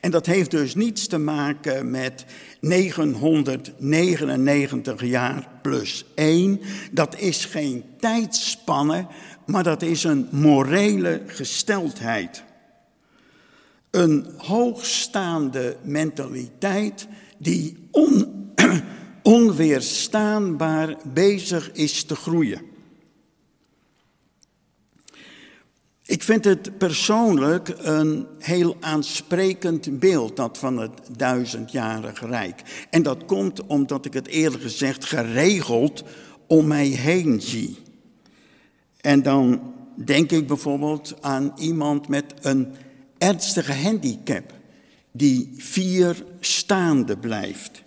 [0.00, 2.24] En dat heeft dus niets te maken met
[2.60, 6.60] 999 jaar plus 1.
[6.92, 9.06] Dat is geen tijdspanne,
[9.46, 12.46] maar dat is een morele gesteldheid.
[13.90, 17.08] Een hoogstaande mentaliteit
[17.38, 18.52] die on,
[19.22, 22.60] onweerstaanbaar bezig is te groeien.
[26.08, 32.86] Ik vind het persoonlijk een heel aansprekend beeld, dat van het duizendjarige rijk.
[32.90, 36.04] En dat komt omdat ik het eerlijk gezegd geregeld
[36.46, 37.76] om mij heen zie.
[39.00, 39.72] En dan
[40.04, 42.74] denk ik bijvoorbeeld aan iemand met een
[43.18, 44.52] ernstige handicap
[45.12, 47.82] die vier staande blijft.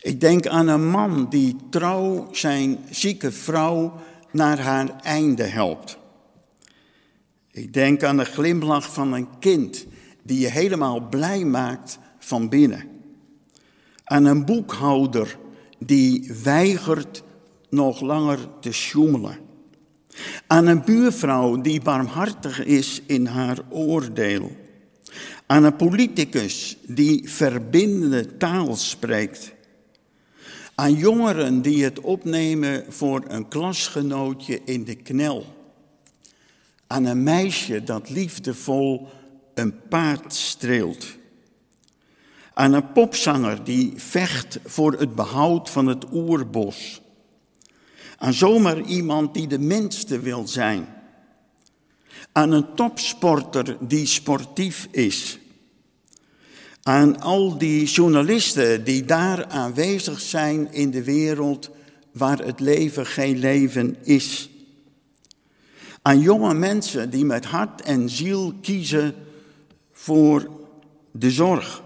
[0.00, 4.00] Ik denk aan een man die trouw zijn zieke vrouw
[4.32, 5.98] naar haar einde helpt.
[7.52, 9.86] Ik denk aan de glimlach van een kind
[10.22, 12.88] die je helemaal blij maakt van binnen.
[14.04, 15.38] Aan een boekhouder
[15.78, 17.22] die weigert
[17.68, 19.38] nog langer te sjoemelen.
[20.46, 24.56] Aan een buurvrouw die barmhartig is in haar oordeel.
[25.46, 29.52] Aan een politicus die verbindende taal spreekt.
[30.74, 35.44] Aan jongeren die het opnemen voor een klasgenootje in de knel.
[36.86, 39.08] Aan een meisje dat liefdevol
[39.54, 41.06] een paard streelt.
[42.54, 46.99] Aan een popzanger die vecht voor het behoud van het oerbos
[48.20, 50.88] aan zomaar iemand die de minste wil zijn.
[52.32, 55.38] Aan een topsporter die sportief is.
[56.82, 61.70] Aan al die journalisten die daar aanwezig zijn in de wereld
[62.12, 64.50] waar het leven geen leven is.
[66.02, 69.14] Aan jonge mensen die met hart en ziel kiezen
[69.92, 70.50] voor
[71.10, 71.82] de zorg.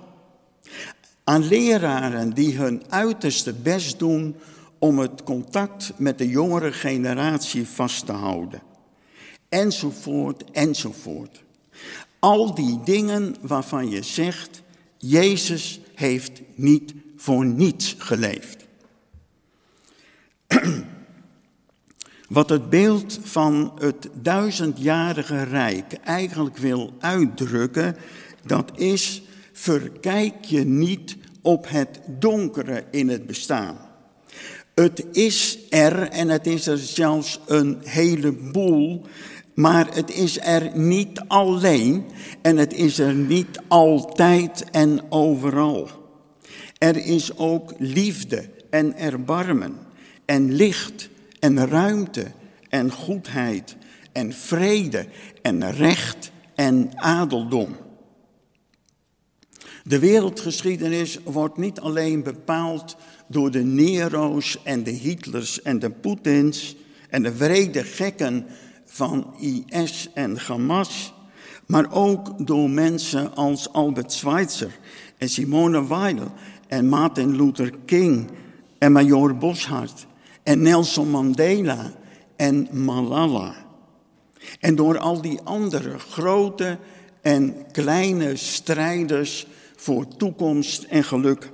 [1.24, 4.36] Aan leraren die hun uiterste best doen
[4.78, 8.62] om het contact met de jongere generatie vast te houden.
[9.48, 11.42] Enzovoort, enzovoort.
[12.18, 14.62] Al die dingen waarvan je zegt,
[14.96, 18.66] Jezus heeft niet voor niets geleefd.
[22.28, 27.96] Wat het beeld van het duizendjarige rijk eigenlijk wil uitdrukken,
[28.46, 29.22] dat is,
[29.52, 33.83] verkijk je niet op het donkere in het bestaan.
[34.74, 39.02] Het is er en het is er zelfs een heleboel,
[39.54, 42.04] maar het is er niet alleen
[42.42, 45.88] en het is er niet altijd en overal.
[46.78, 49.76] Er is ook liefde en erbarmen
[50.24, 51.08] en licht
[51.40, 52.26] en ruimte
[52.68, 53.76] en goedheid
[54.12, 55.06] en vrede
[55.42, 57.76] en recht en adeldom.
[59.84, 62.96] De wereldgeschiedenis wordt niet alleen bepaald
[63.28, 66.76] door de Nero's en de Hitlers en de Poetins
[67.08, 68.46] en de wrede gekken
[68.84, 71.14] van IS en Hamas,
[71.66, 74.78] maar ook door mensen als Albert Schweitzer
[75.18, 76.32] en Simone Weil
[76.68, 78.30] en Martin Luther King
[78.78, 80.06] en Major Boshart
[80.42, 81.92] en Nelson Mandela
[82.36, 83.54] en Malala.
[84.60, 86.78] En door al die andere grote
[87.22, 89.46] en kleine strijders
[89.76, 91.52] voor toekomst en geluk.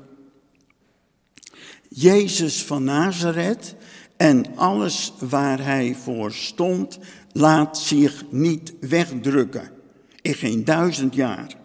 [2.00, 3.74] Jezus van Nazareth
[4.16, 6.98] en alles waar hij voor stond,
[7.32, 9.70] laat zich niet wegdrukken.
[10.22, 11.56] In geen duizend jaar.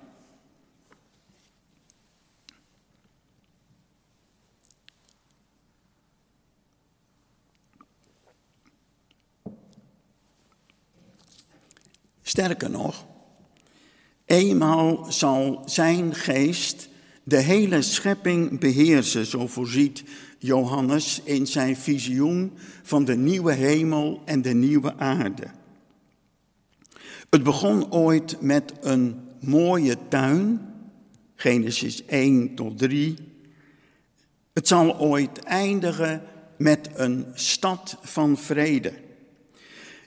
[12.22, 13.06] Sterker nog,
[14.26, 16.90] eenmaal zal zijn geest
[17.28, 20.04] de hele schepping beheersen, zo voorziet
[20.46, 22.52] Johannes in zijn visioen
[22.84, 25.48] van de nieuwe hemel en de nieuwe aarde.
[27.30, 30.62] Het begon ooit met een mooie tuin,
[31.36, 33.16] Genesis 1 tot 3.
[34.54, 36.22] Het zal ooit eindigen
[36.58, 38.94] met een stad van vrede.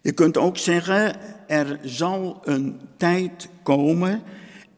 [0.02, 1.16] Je kunt ook zeggen,
[1.48, 4.22] er zal een tijd komen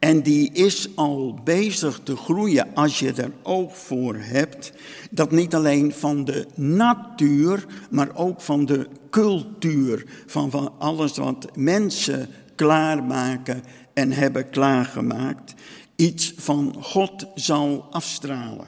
[0.01, 4.73] en die is al bezig te groeien als je er oog voor hebt.
[5.11, 10.05] Dat niet alleen van de natuur, maar ook van de cultuur.
[10.25, 15.53] Van, van alles wat mensen klaarmaken en hebben klaargemaakt.
[15.95, 18.67] Iets van God zal afstralen.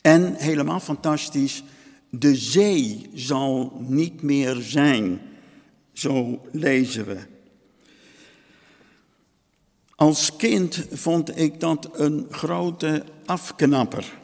[0.00, 1.62] En helemaal fantastisch,
[2.10, 5.20] de zee zal niet meer zijn.
[5.92, 7.35] Zo lezen we.
[9.96, 14.18] Als kind vond ik dat een grote afknapper,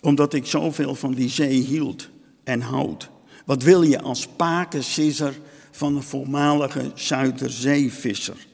[0.00, 2.08] omdat ik zoveel van die zee hield
[2.44, 3.10] en houd.
[3.44, 5.38] Wat wil je als pakensisser
[5.70, 8.46] van een voormalige Zuiderzeevisser?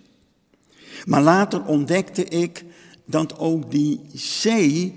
[1.05, 2.65] Maar later ontdekte ik
[3.05, 4.95] dat ook die zee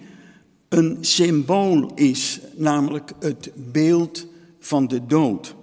[0.70, 4.26] een symbool is, namelijk het beeld
[4.60, 5.56] van de dood.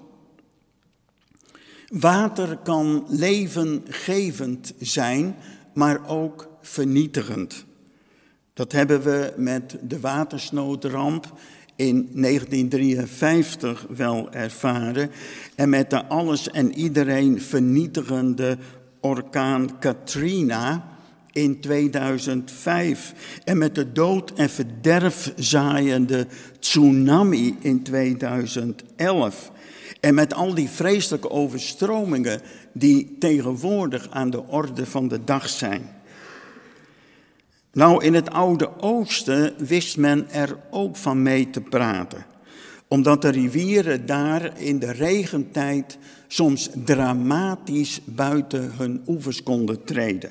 [1.89, 5.37] Water kan levengevend zijn,
[5.75, 7.65] maar ook vernietigend.
[8.55, 11.33] Dat hebben we met de watersnoodramp
[11.77, 15.11] in 1953 wel ervaren.
[15.55, 18.59] En met de alles en iedereen vernietigende
[19.01, 20.93] orkaan Katrina
[21.33, 23.15] in 2005
[23.45, 26.27] en met de dood en verderf zaaiende
[26.59, 29.53] tsunami in 2011
[30.01, 32.41] en met al die vreselijke overstromingen
[32.73, 36.03] die tegenwoordig aan de orde van de dag zijn.
[37.73, 42.27] Nou, in het Oude Oosten wist men er ook van mee te praten,
[42.89, 50.31] omdat de rivieren daar in de regentijd soms dramatisch buiten hun oevers konden treden.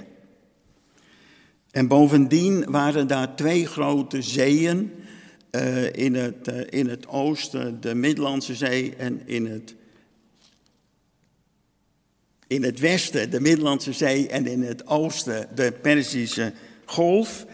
[1.71, 4.91] En bovendien waren daar twee grote zeeën,
[5.55, 9.75] uh, in, het, uh, in het oosten de Middellandse Zee en in het
[12.47, 16.53] in het westen de Middellandse Zee en in het oosten de Perzische
[16.85, 17.45] Golf.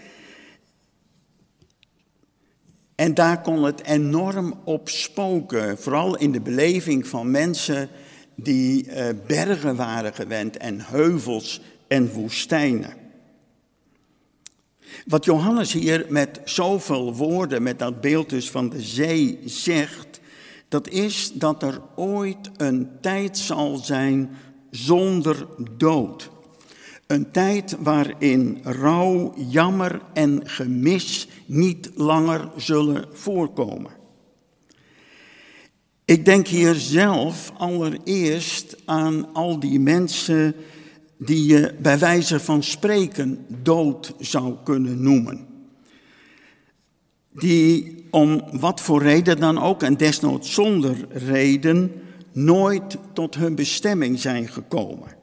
[2.96, 7.90] En daar kon het enorm op spoken, vooral in de beleving van mensen
[8.36, 12.99] die uh, bergen waren gewend en heuvels en woestijnen.
[15.06, 20.20] Wat Johannes hier met zoveel woorden, met dat beeld dus van de zee zegt,
[20.68, 24.30] dat is dat er ooit een tijd zal zijn
[24.72, 26.30] zonder dood.
[27.08, 33.92] Een tijd waarin rouw, jammer en gemis niet langer zullen voorkomen.
[36.06, 40.56] Ik denk hier zelf allereerst aan al die mensen
[41.20, 45.48] die je bij wijze van spreken dood zou kunnen noemen.
[47.32, 51.92] Die om wat voor reden dan ook, en desnoods zonder reden,
[52.32, 55.18] nooit tot hun bestemming zijn gekomen.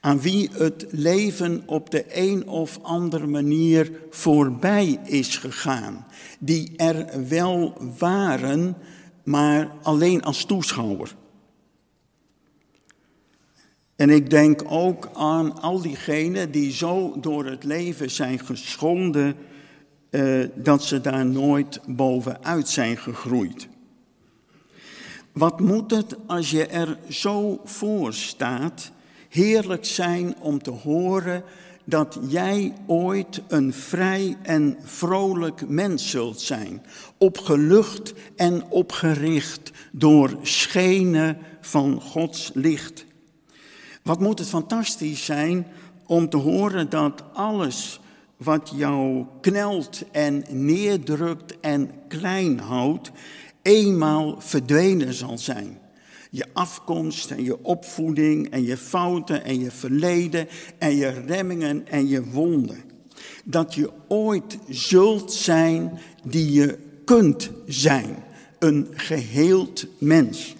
[0.00, 6.06] Aan wie het leven op de een of andere manier voorbij is gegaan.
[6.38, 8.76] Die er wel waren,
[9.24, 11.14] maar alleen als toeschouwer.
[13.96, 19.34] En ik denk ook aan al diegenen die zo door het leven zijn geschonden,
[20.10, 23.68] eh, dat ze daar nooit bovenuit zijn gegroeid.
[25.32, 28.90] Wat moet het als je er zo voor staat,
[29.28, 31.42] heerlijk zijn om te horen
[31.84, 36.82] dat jij ooit een vrij en vrolijk mens zult zijn,
[37.18, 43.05] opgelucht en opgericht door schenen van Gods licht.
[44.06, 45.66] Wat moet het fantastisch zijn
[46.06, 48.00] om te horen dat alles
[48.36, 53.10] wat jou knelt en neerdrukt en klein houdt,
[53.62, 55.78] eenmaal verdwenen zal zijn.
[56.30, 60.48] Je afkomst en je opvoeding en je fouten en je verleden
[60.78, 62.82] en je remmingen en je wonden.
[63.44, 68.24] Dat je ooit zult zijn die je kunt zijn,
[68.58, 70.54] een geheeld mens.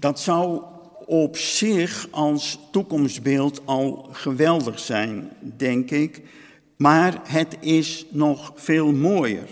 [0.00, 0.62] Dat zou
[1.06, 6.22] op zich als toekomstbeeld al geweldig zijn, denk ik.
[6.76, 9.48] Maar het is nog veel mooier.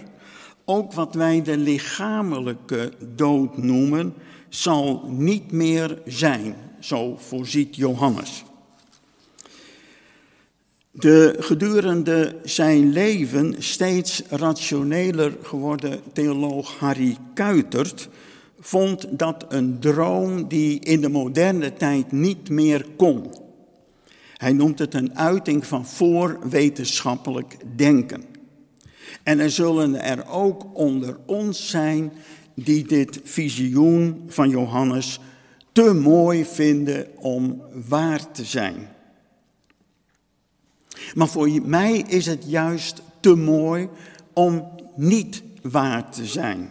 [0.64, 4.14] Ook wat wij de lichamelijke dood noemen,
[4.48, 8.44] zal niet meer zijn, zo voorziet Johannes.
[10.90, 18.08] De gedurende zijn leven steeds rationeler geworden theoloog Harry Kuitert
[18.60, 23.34] vond dat een droom die in de moderne tijd niet meer kon.
[24.36, 28.24] Hij noemt het een uiting van voorwetenschappelijk denken.
[29.22, 32.12] En er zullen er ook onder ons zijn
[32.54, 35.20] die dit visioen van Johannes
[35.72, 38.88] te mooi vinden om waar te zijn.
[41.14, 43.88] Maar voor mij is het juist te mooi
[44.32, 46.70] om niet waar te zijn.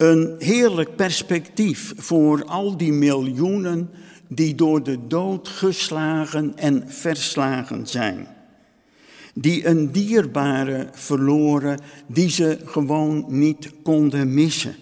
[0.00, 3.90] Een heerlijk perspectief voor al die miljoenen
[4.28, 8.26] die door de dood geslagen en verslagen zijn.
[9.34, 14.74] Die een dierbare verloren die ze gewoon niet konden missen.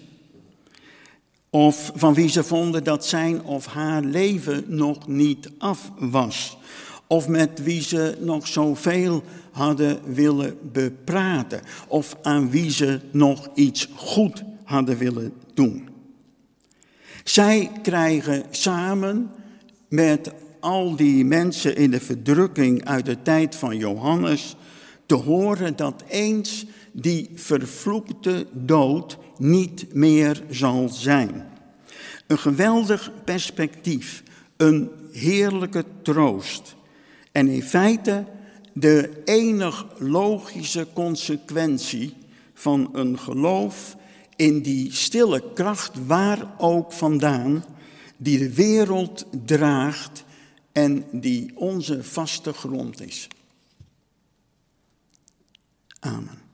[1.49, 6.57] Of van wie ze vonden dat zijn of haar leven nog niet af was.
[7.07, 11.61] Of met wie ze nog zoveel hadden willen bepraten.
[11.87, 15.89] Of aan wie ze nog iets goed hadden willen doen.
[17.23, 19.31] Zij krijgen samen
[19.87, 24.55] met al die mensen in de verdrukking uit de tijd van Johannes
[25.05, 31.47] te horen dat eens die vervloekte dood niet meer zal zijn.
[32.27, 34.23] Een geweldig perspectief,
[34.57, 36.75] een heerlijke troost.
[37.31, 38.25] En in feite
[38.73, 42.13] de enig logische consequentie
[42.53, 43.97] van een geloof
[44.39, 47.65] in die stille kracht waar ook vandaan,
[48.17, 50.23] die de wereld draagt
[50.71, 53.27] en die onze vaste grond is.
[55.99, 56.48] Amen.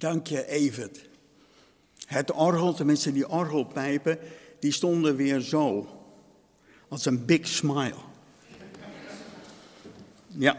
[0.00, 1.08] Dank je, Evert.
[2.06, 4.18] Het orgel, tenminste die orgelpijpen,
[4.60, 5.88] die stonden weer zo.
[6.88, 7.94] Als een big smile.
[10.26, 10.56] Ja.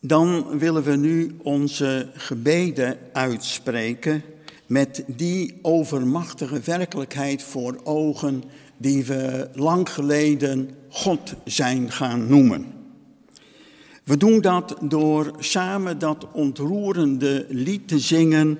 [0.00, 4.22] Dan willen we nu onze gebeden uitspreken
[4.66, 8.42] met die overmachtige werkelijkheid voor ogen
[8.76, 12.77] die we lang geleden God zijn gaan noemen.
[14.08, 18.58] We doen dat door samen dat ontroerende lied te zingen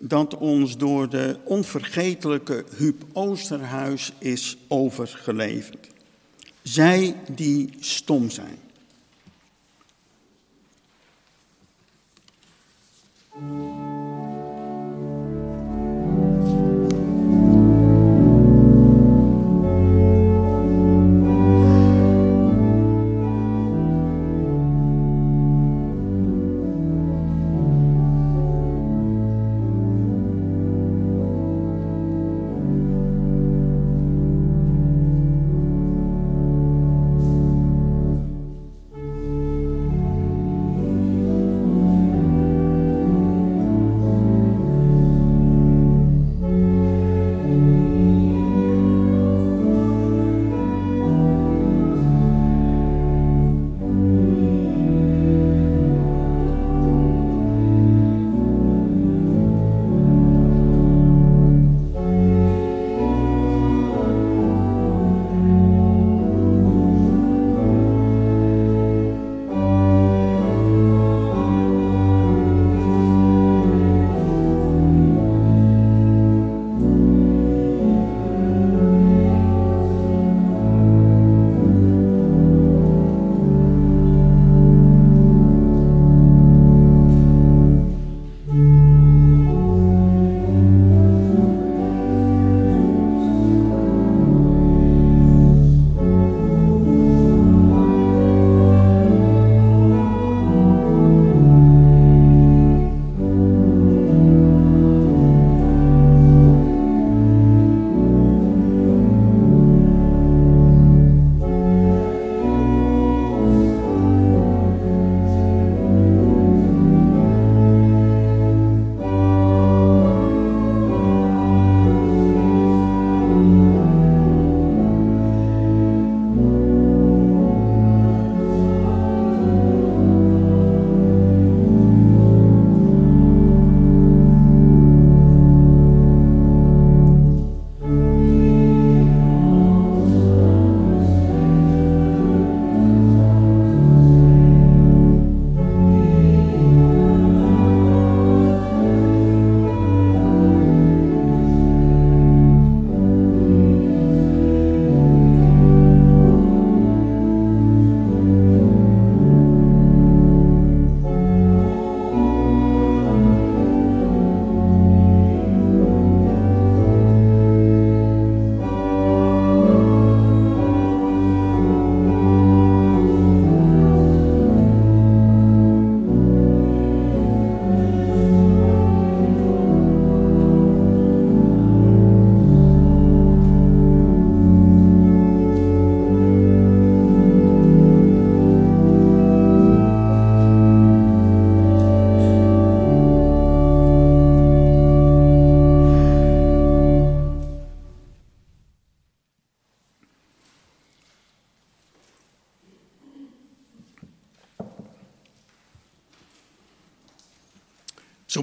[0.00, 5.88] dat ons door de onvergetelijke Huub Oosterhuis is overgeleverd.
[6.62, 8.58] Zij die stom zijn.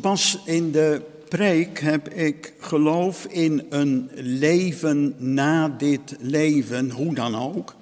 [0.05, 7.35] Pas in de preek heb ik geloof in een leven na dit leven, hoe dan
[7.35, 7.75] ook.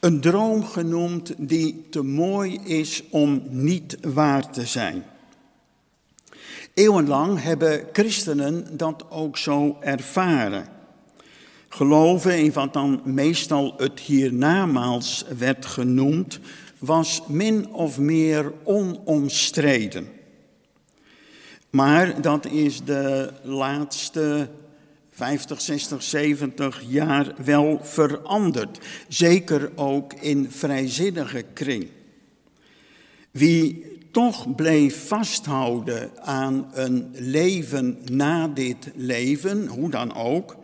[0.00, 5.04] Een droom genoemd die te mooi is om niet waar te zijn.
[6.74, 10.66] Eeuwenlang hebben christenen dat ook zo ervaren.
[11.68, 16.40] Geloven in wat dan meestal het hiernamaals werd genoemd,
[16.78, 20.13] was min of meer onomstreden.
[21.74, 24.48] Maar dat is de laatste
[25.10, 28.78] 50, 60, 70 jaar wel veranderd.
[29.08, 31.88] Zeker ook in vrijzinnige kring.
[33.30, 40.56] Wie toch bleef vasthouden aan een leven na dit leven, hoe dan ook,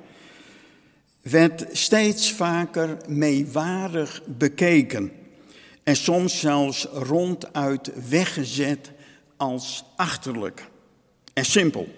[1.22, 5.12] werd steeds vaker meewarig bekeken
[5.82, 8.90] en soms zelfs ronduit weggezet
[9.36, 10.69] als achterlijk
[11.44, 11.88] simpel.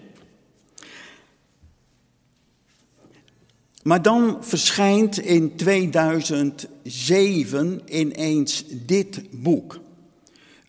[3.83, 9.79] Maar dan verschijnt in 2007 ineens dit boek.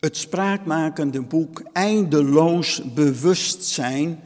[0.00, 4.20] Het spraakmakende boek Eindeloos Bewustzijn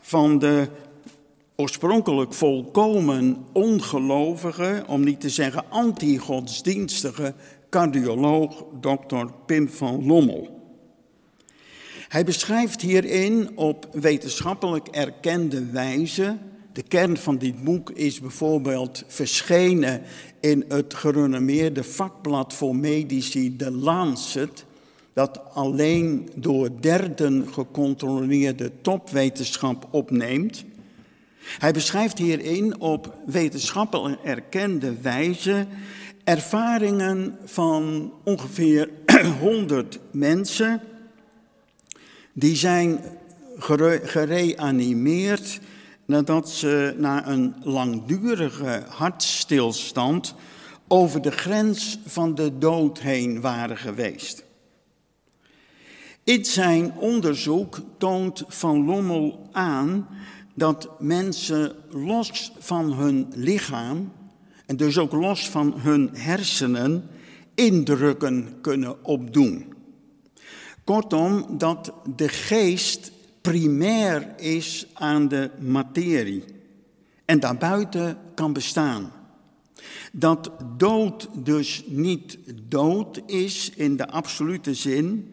[0.00, 0.68] van de
[1.56, 7.34] oorspronkelijk volkomen ongelovige, om niet te zeggen anti-godsdienstige
[7.70, 9.24] cardioloog Dr.
[9.46, 10.59] Pim van Lommel.
[12.10, 16.36] Hij beschrijft hierin op wetenschappelijk erkende wijze.
[16.72, 20.02] De kern van dit boek is bijvoorbeeld verschenen
[20.40, 24.64] in het gerenommeerde vakblad voor medici The Lancet,
[25.12, 30.64] dat alleen door derden gecontroleerde topwetenschap opneemt.
[31.58, 35.66] Hij beschrijft hierin op wetenschappelijk erkende wijze
[36.24, 38.90] ervaringen van ongeveer
[39.40, 40.80] 100 mensen.
[42.40, 43.00] Die zijn
[44.02, 45.60] gereanimeerd
[46.06, 50.34] nadat ze na een langdurige hartstilstand
[50.88, 54.44] over de grens van de dood heen waren geweest.
[56.24, 60.08] In zijn onderzoek toont Van Lommel aan
[60.54, 64.12] dat mensen los van hun lichaam
[64.66, 67.08] en dus ook los van hun hersenen
[67.54, 69.78] indrukken kunnen opdoen.
[70.90, 76.44] Kortom, dat de geest primair is aan de materie
[77.24, 79.12] en daarbuiten kan bestaan.
[80.12, 82.38] Dat dood dus niet
[82.68, 85.32] dood is in de absolute zin,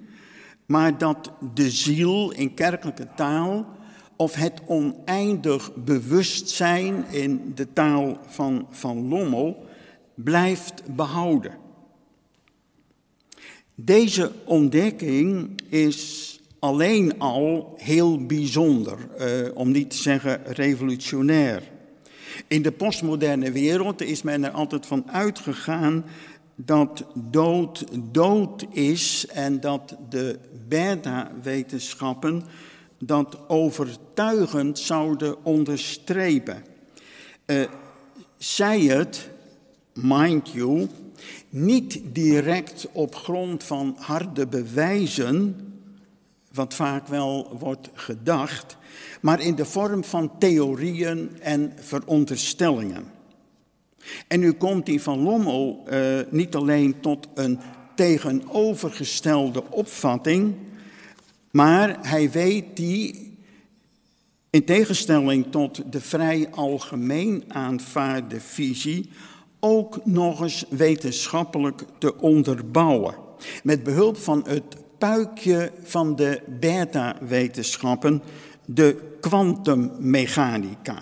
[0.65, 3.65] maar dat de ziel in kerkelijke taal
[4.15, 9.65] of het oneindig bewustzijn in de taal van Van Lommel
[10.15, 11.66] blijft behouden.
[13.79, 21.63] Deze ontdekking is alleen al heel bijzonder, eh, om niet te zeggen revolutionair.
[22.47, 26.05] In de postmoderne wereld is men er altijd van uitgegaan
[26.55, 32.43] dat dood dood is en dat de beta-wetenschappen
[32.99, 36.63] dat overtuigend zouden onderstrepen.
[37.45, 37.63] Uh,
[38.37, 39.29] zij het,
[39.93, 40.87] mind you,
[41.49, 45.55] niet direct op grond van harde bewijzen,
[46.53, 48.77] wat vaak wel wordt gedacht,
[49.21, 53.05] maar in de vorm van theorieën en veronderstellingen.
[54.27, 57.59] En nu komt die van Lommel uh, niet alleen tot een
[57.95, 60.55] tegenovergestelde opvatting,
[61.51, 63.31] maar hij weet die,
[64.49, 69.09] in tegenstelling tot de vrij algemeen aanvaarde visie,
[69.59, 73.15] ook nog eens wetenschappelijk te onderbouwen.
[73.63, 78.21] Met behulp van het puikje van de beta-wetenschappen,
[78.65, 80.99] de kwantummechanica.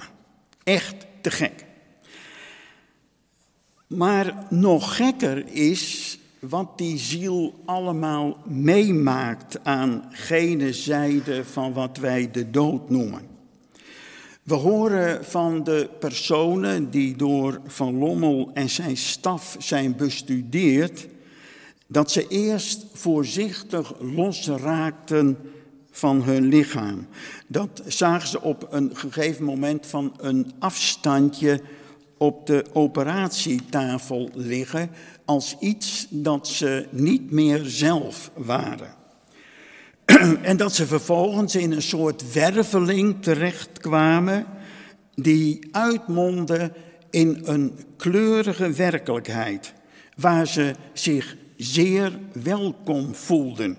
[0.63, 1.65] Echt te gek.
[3.87, 12.31] Maar nog gekker is wat die ziel allemaal meemaakt aan gene zijde van wat wij
[12.31, 13.34] de dood noemen.
[14.45, 21.07] We horen van de personen die door Van Lommel en zijn staf zijn bestudeerd,
[21.87, 25.37] dat ze eerst voorzichtig losraakten
[25.91, 27.07] van hun lichaam.
[27.47, 31.61] Dat zagen ze op een gegeven moment van een afstandje
[32.17, 34.89] op de operatietafel liggen
[35.25, 39.04] als iets dat ze niet meer zelf waren.
[40.41, 44.45] En dat ze vervolgens in een soort werveling terechtkwamen
[45.15, 46.71] die uitmondde
[47.09, 49.73] in een kleurige werkelijkheid,
[50.15, 53.77] waar ze zich zeer welkom voelden,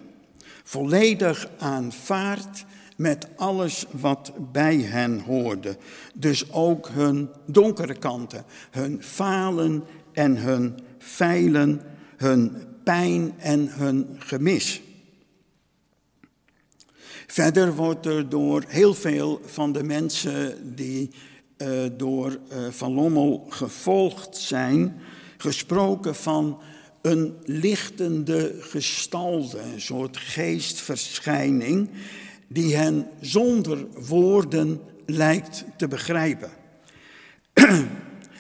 [0.65, 2.65] volledig aanvaard
[2.97, 5.77] met alles wat bij hen hoorde.
[6.15, 11.83] Dus ook hun donkere kanten, hun falen en hun feilen,
[12.17, 14.83] hun pijn en hun gemis.
[17.27, 21.11] Verder wordt er door heel veel van de mensen die
[21.59, 25.01] uh, door uh, Van Lommel gevolgd zijn,
[25.37, 26.59] gesproken van
[27.03, 31.91] een lichtende gestalte, een soort geestverschijning,
[32.49, 36.51] die hen zonder woorden lijkt te begrijpen.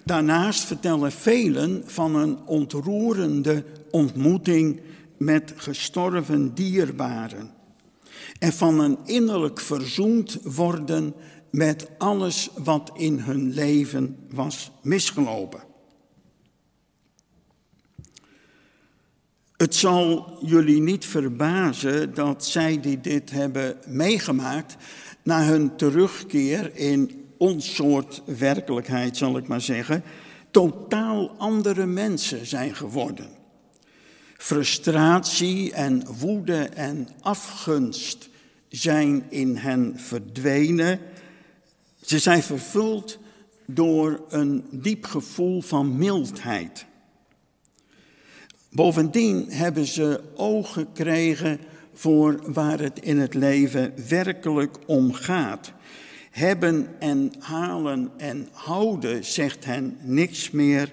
[0.05, 4.81] Daarnaast vertellen velen van een ontroerende ontmoeting
[5.17, 7.56] met gestorven dierbaren.
[8.39, 11.15] En van een innerlijk verzoend worden
[11.51, 15.61] met alles wat in hun leven was misgelopen.
[19.57, 24.77] Het zal jullie niet verbazen dat zij die dit hebben meegemaakt,
[25.23, 30.03] na hun terugkeer in ons soort werkelijkheid, zal ik maar zeggen,
[30.51, 33.29] totaal andere mensen zijn geworden.
[34.39, 38.29] Frustratie en woede en afgunst
[38.69, 41.01] zijn in hen verdwenen.
[42.05, 43.19] Ze zijn vervuld
[43.67, 46.87] door een diep gevoel van mildheid.
[48.71, 51.61] Bovendien hebben ze oog gekregen
[51.95, 55.73] voor waar het in het leven werkelijk om gaat.
[56.31, 60.93] Hebben en halen en houden zegt hen niks meer.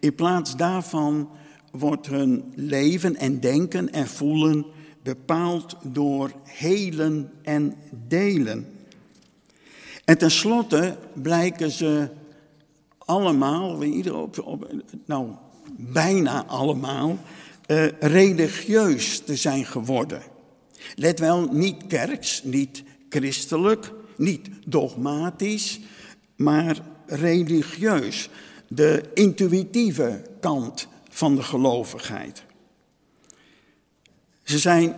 [0.00, 1.30] In plaats daarvan
[1.70, 4.64] wordt hun leven en denken en voelen
[5.02, 7.74] bepaald door helen en
[8.08, 8.66] delen.
[10.04, 12.08] En tenslotte blijken ze
[12.98, 13.78] allemaal,
[14.12, 15.30] op, op, nou
[15.76, 17.18] bijna allemaal,
[17.66, 20.22] uh, religieus te zijn geworden.
[20.94, 25.80] Let wel, niet kerks, niet christelijk, niet dogmatisch,
[26.36, 28.28] maar religieus.
[28.68, 30.88] De intuïtieve kant
[31.20, 32.44] van de gelovigheid.
[34.42, 34.94] Ze zijn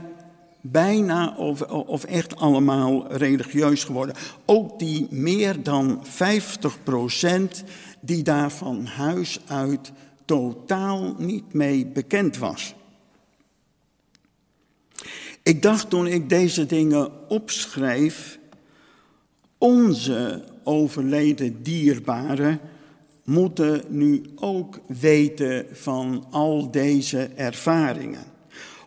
[0.61, 4.15] bijna of, of echt allemaal religieus geworden.
[4.45, 6.09] Ook die meer dan 50%
[8.01, 9.93] die daar van huis uit
[10.25, 12.75] totaal niet mee bekend was.
[15.43, 18.39] Ik dacht toen ik deze dingen opschreef,
[19.59, 22.61] onze overleden dierbaren
[23.25, 28.25] moeten nu ook weten van al deze ervaringen.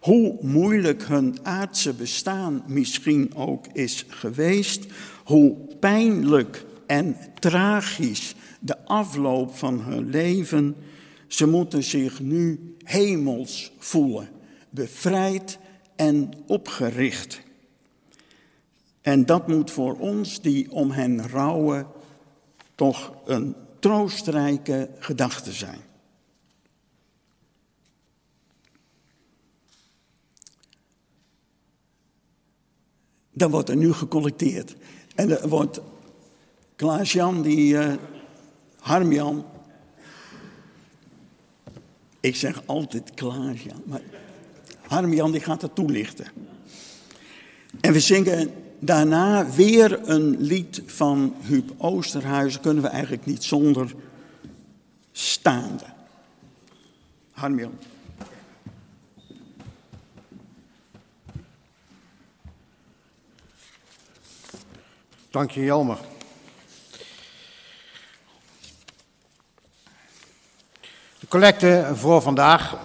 [0.01, 4.85] Hoe moeilijk hun aardse bestaan misschien ook is geweest,
[5.23, 10.75] hoe pijnlijk en tragisch de afloop van hun leven,
[11.27, 14.29] ze moeten zich nu hemels voelen,
[14.69, 15.57] bevrijd
[15.95, 17.41] en opgericht.
[19.01, 21.87] En dat moet voor ons die om hen rouwen
[22.75, 23.55] toch een
[23.85, 25.79] troostrijke gedachte zijn.
[33.31, 34.75] Dan wordt er nu gecollecteerd.
[35.15, 35.81] En er wordt
[36.75, 37.93] Klaas-Jan, die uh,
[38.79, 39.45] Harmjan.
[42.19, 44.01] Ik zeg altijd Klaas-Jan, maar
[44.81, 46.27] Harmjan die gaat het toelichten.
[47.81, 52.61] En we zingen daarna weer een lied van Huub Oosterhuizen.
[52.61, 53.93] Kunnen we eigenlijk niet zonder
[55.11, 55.83] staande.
[57.31, 57.77] Harmjan.
[65.29, 65.97] Dank je, Jelmer.
[71.19, 72.77] De collecte voor vandaag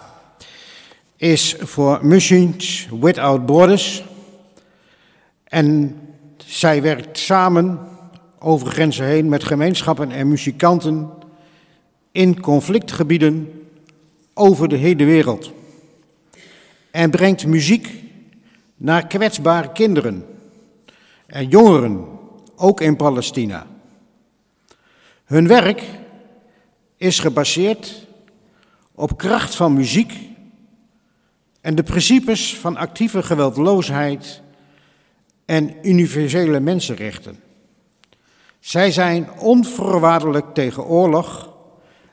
[1.17, 4.03] is voor Machines Without Borders.
[5.51, 5.99] En
[6.37, 7.79] zij werkt samen
[8.39, 11.11] over grenzen heen met gemeenschappen en muzikanten
[12.13, 13.67] in conflictgebieden
[14.35, 15.53] over de hele wereld.
[16.91, 18.03] En brengt muziek
[18.77, 20.27] naar kwetsbare kinderen
[21.27, 22.07] en jongeren,
[22.57, 23.67] ook in Palestina.
[25.25, 25.83] Hun werk
[26.97, 28.07] is gebaseerd
[28.95, 30.13] op kracht van muziek
[31.61, 34.43] en de principes van actieve geweldloosheid
[35.51, 37.41] en universele mensenrechten.
[38.61, 41.53] Zij zijn onvoorwaardelijk tegen oorlog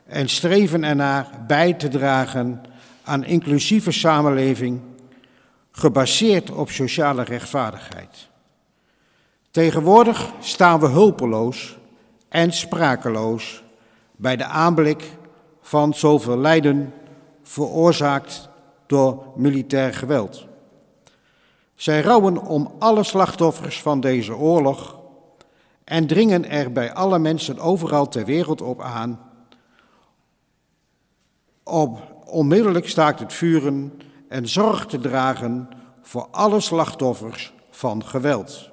[0.06, 2.60] en streven ernaar bij te dragen
[3.02, 4.80] aan inclusieve samenleving
[5.70, 8.28] gebaseerd op sociale rechtvaardigheid.
[9.50, 11.78] Tegenwoordig staan we hulpeloos
[12.28, 13.62] en sprakeloos
[14.16, 15.02] bij de aanblik
[15.60, 16.92] van zoveel lijden
[17.42, 18.48] veroorzaakt
[18.86, 20.47] door militair geweld.
[21.78, 24.98] Zij rouwen om alle slachtoffers van deze oorlog
[25.84, 29.20] en dringen er bij alle mensen overal ter wereld op aan
[31.62, 35.68] om onmiddellijk staakt het vuren en zorg te dragen
[36.02, 38.70] voor alle slachtoffers van geweld.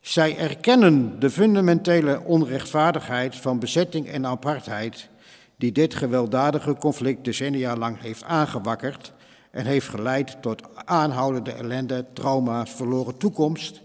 [0.00, 5.08] Zij erkennen de fundamentele onrechtvaardigheid van bezetting en apartheid
[5.56, 9.14] die dit gewelddadige conflict decennia lang heeft aangewakkerd
[9.56, 13.80] en heeft geleid tot aanhoudende ellende, trauma, verloren toekomst.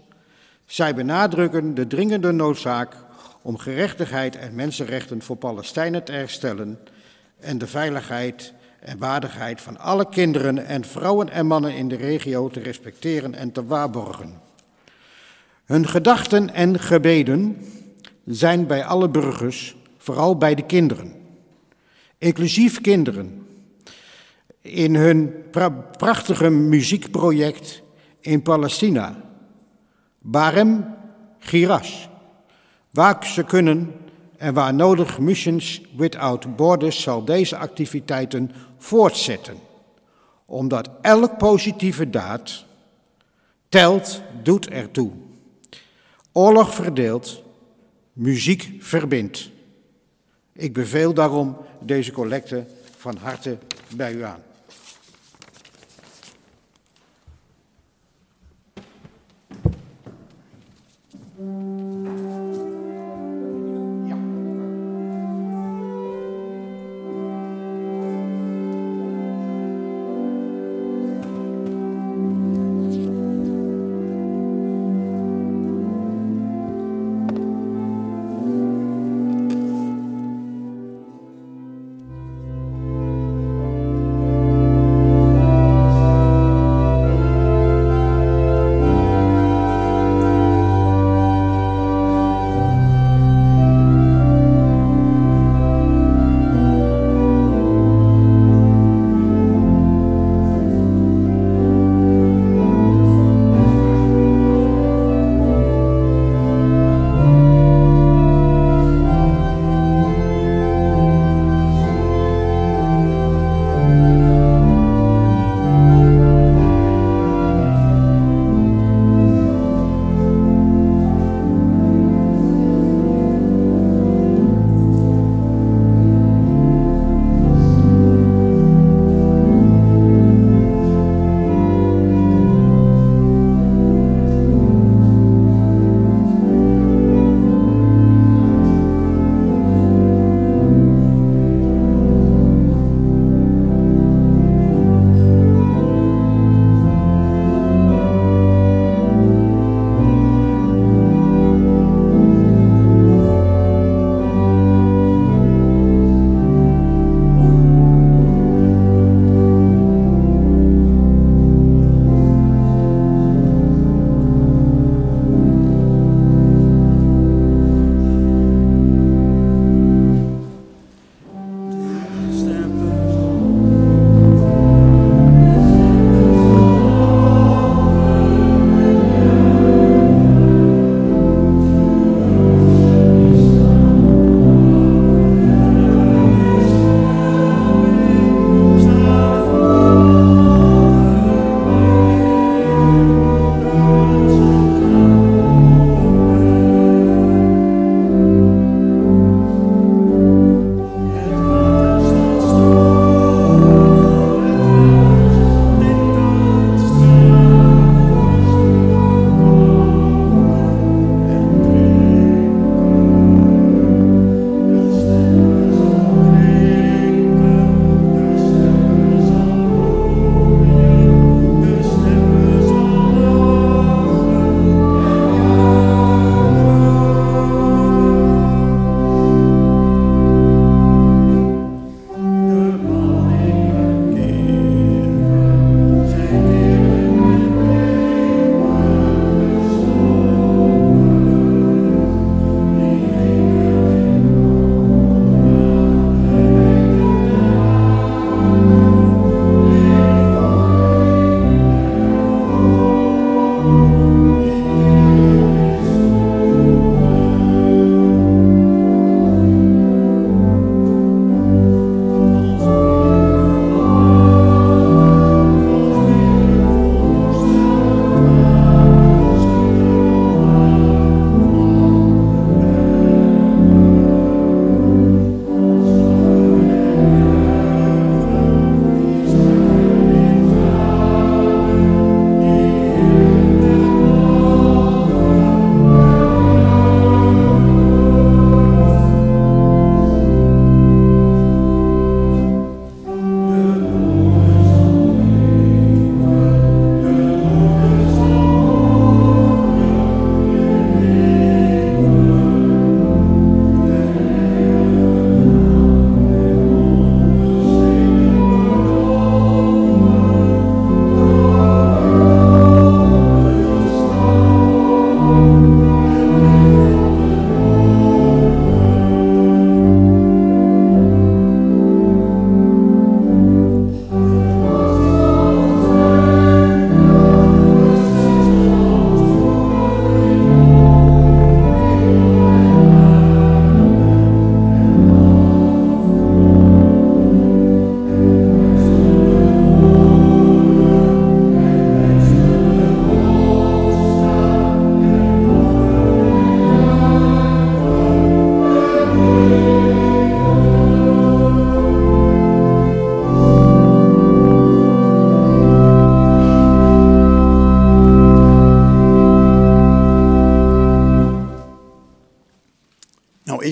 [0.66, 2.96] Zij benadrukken de dringende noodzaak
[3.42, 6.78] om gerechtigheid en mensenrechten voor Palestijnen te herstellen
[7.40, 12.48] en de veiligheid en waardigheid van alle kinderen en vrouwen en mannen in de regio
[12.48, 14.40] te respecteren en te waarborgen.
[15.64, 17.56] Hun gedachten en gebeden
[18.24, 21.12] zijn bij alle burgers, vooral bij de kinderen,
[22.18, 23.41] inclusief kinderen.
[24.62, 27.82] In hun pra- prachtige muziekproject
[28.20, 29.16] in Palestina.
[30.18, 30.94] Barem
[31.38, 32.08] Giras.
[32.90, 33.94] Waar ze kunnen
[34.36, 39.56] en waar nodig Missions Without Borders zal deze activiteiten voortzetten.
[40.44, 42.64] Omdat elk positieve daad
[43.68, 45.10] telt, doet ertoe.
[46.32, 47.42] Oorlog verdeelt,
[48.12, 49.50] muziek verbindt.
[50.52, 53.58] Ik beveel daarom deze collecte van harte
[53.96, 54.42] bij u aan.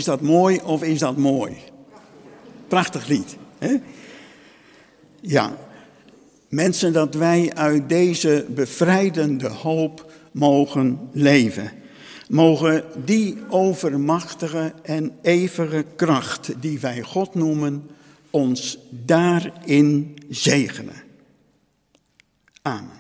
[0.01, 1.57] Is dat mooi of is dat mooi?
[2.69, 3.37] Prachtig lied.
[3.59, 3.77] Hè?
[5.21, 5.57] Ja,
[6.49, 11.71] mensen dat wij uit deze bevrijdende hoop mogen leven.
[12.29, 17.91] Mogen die overmachtige en eeuwige kracht die wij God noemen,
[18.31, 21.03] ons daarin zegenen.
[22.63, 23.00] Amen.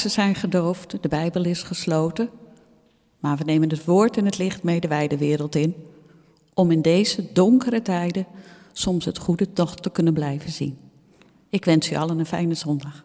[0.00, 2.30] Kaarsen zijn gedoofd, de Bijbel is gesloten,
[3.18, 5.74] maar we nemen het woord en het licht mee de wijde wereld in,
[6.54, 8.26] om in deze donkere tijden
[8.72, 10.78] soms het goede toch te kunnen blijven zien.
[11.48, 13.04] Ik wens u allen een fijne zondag.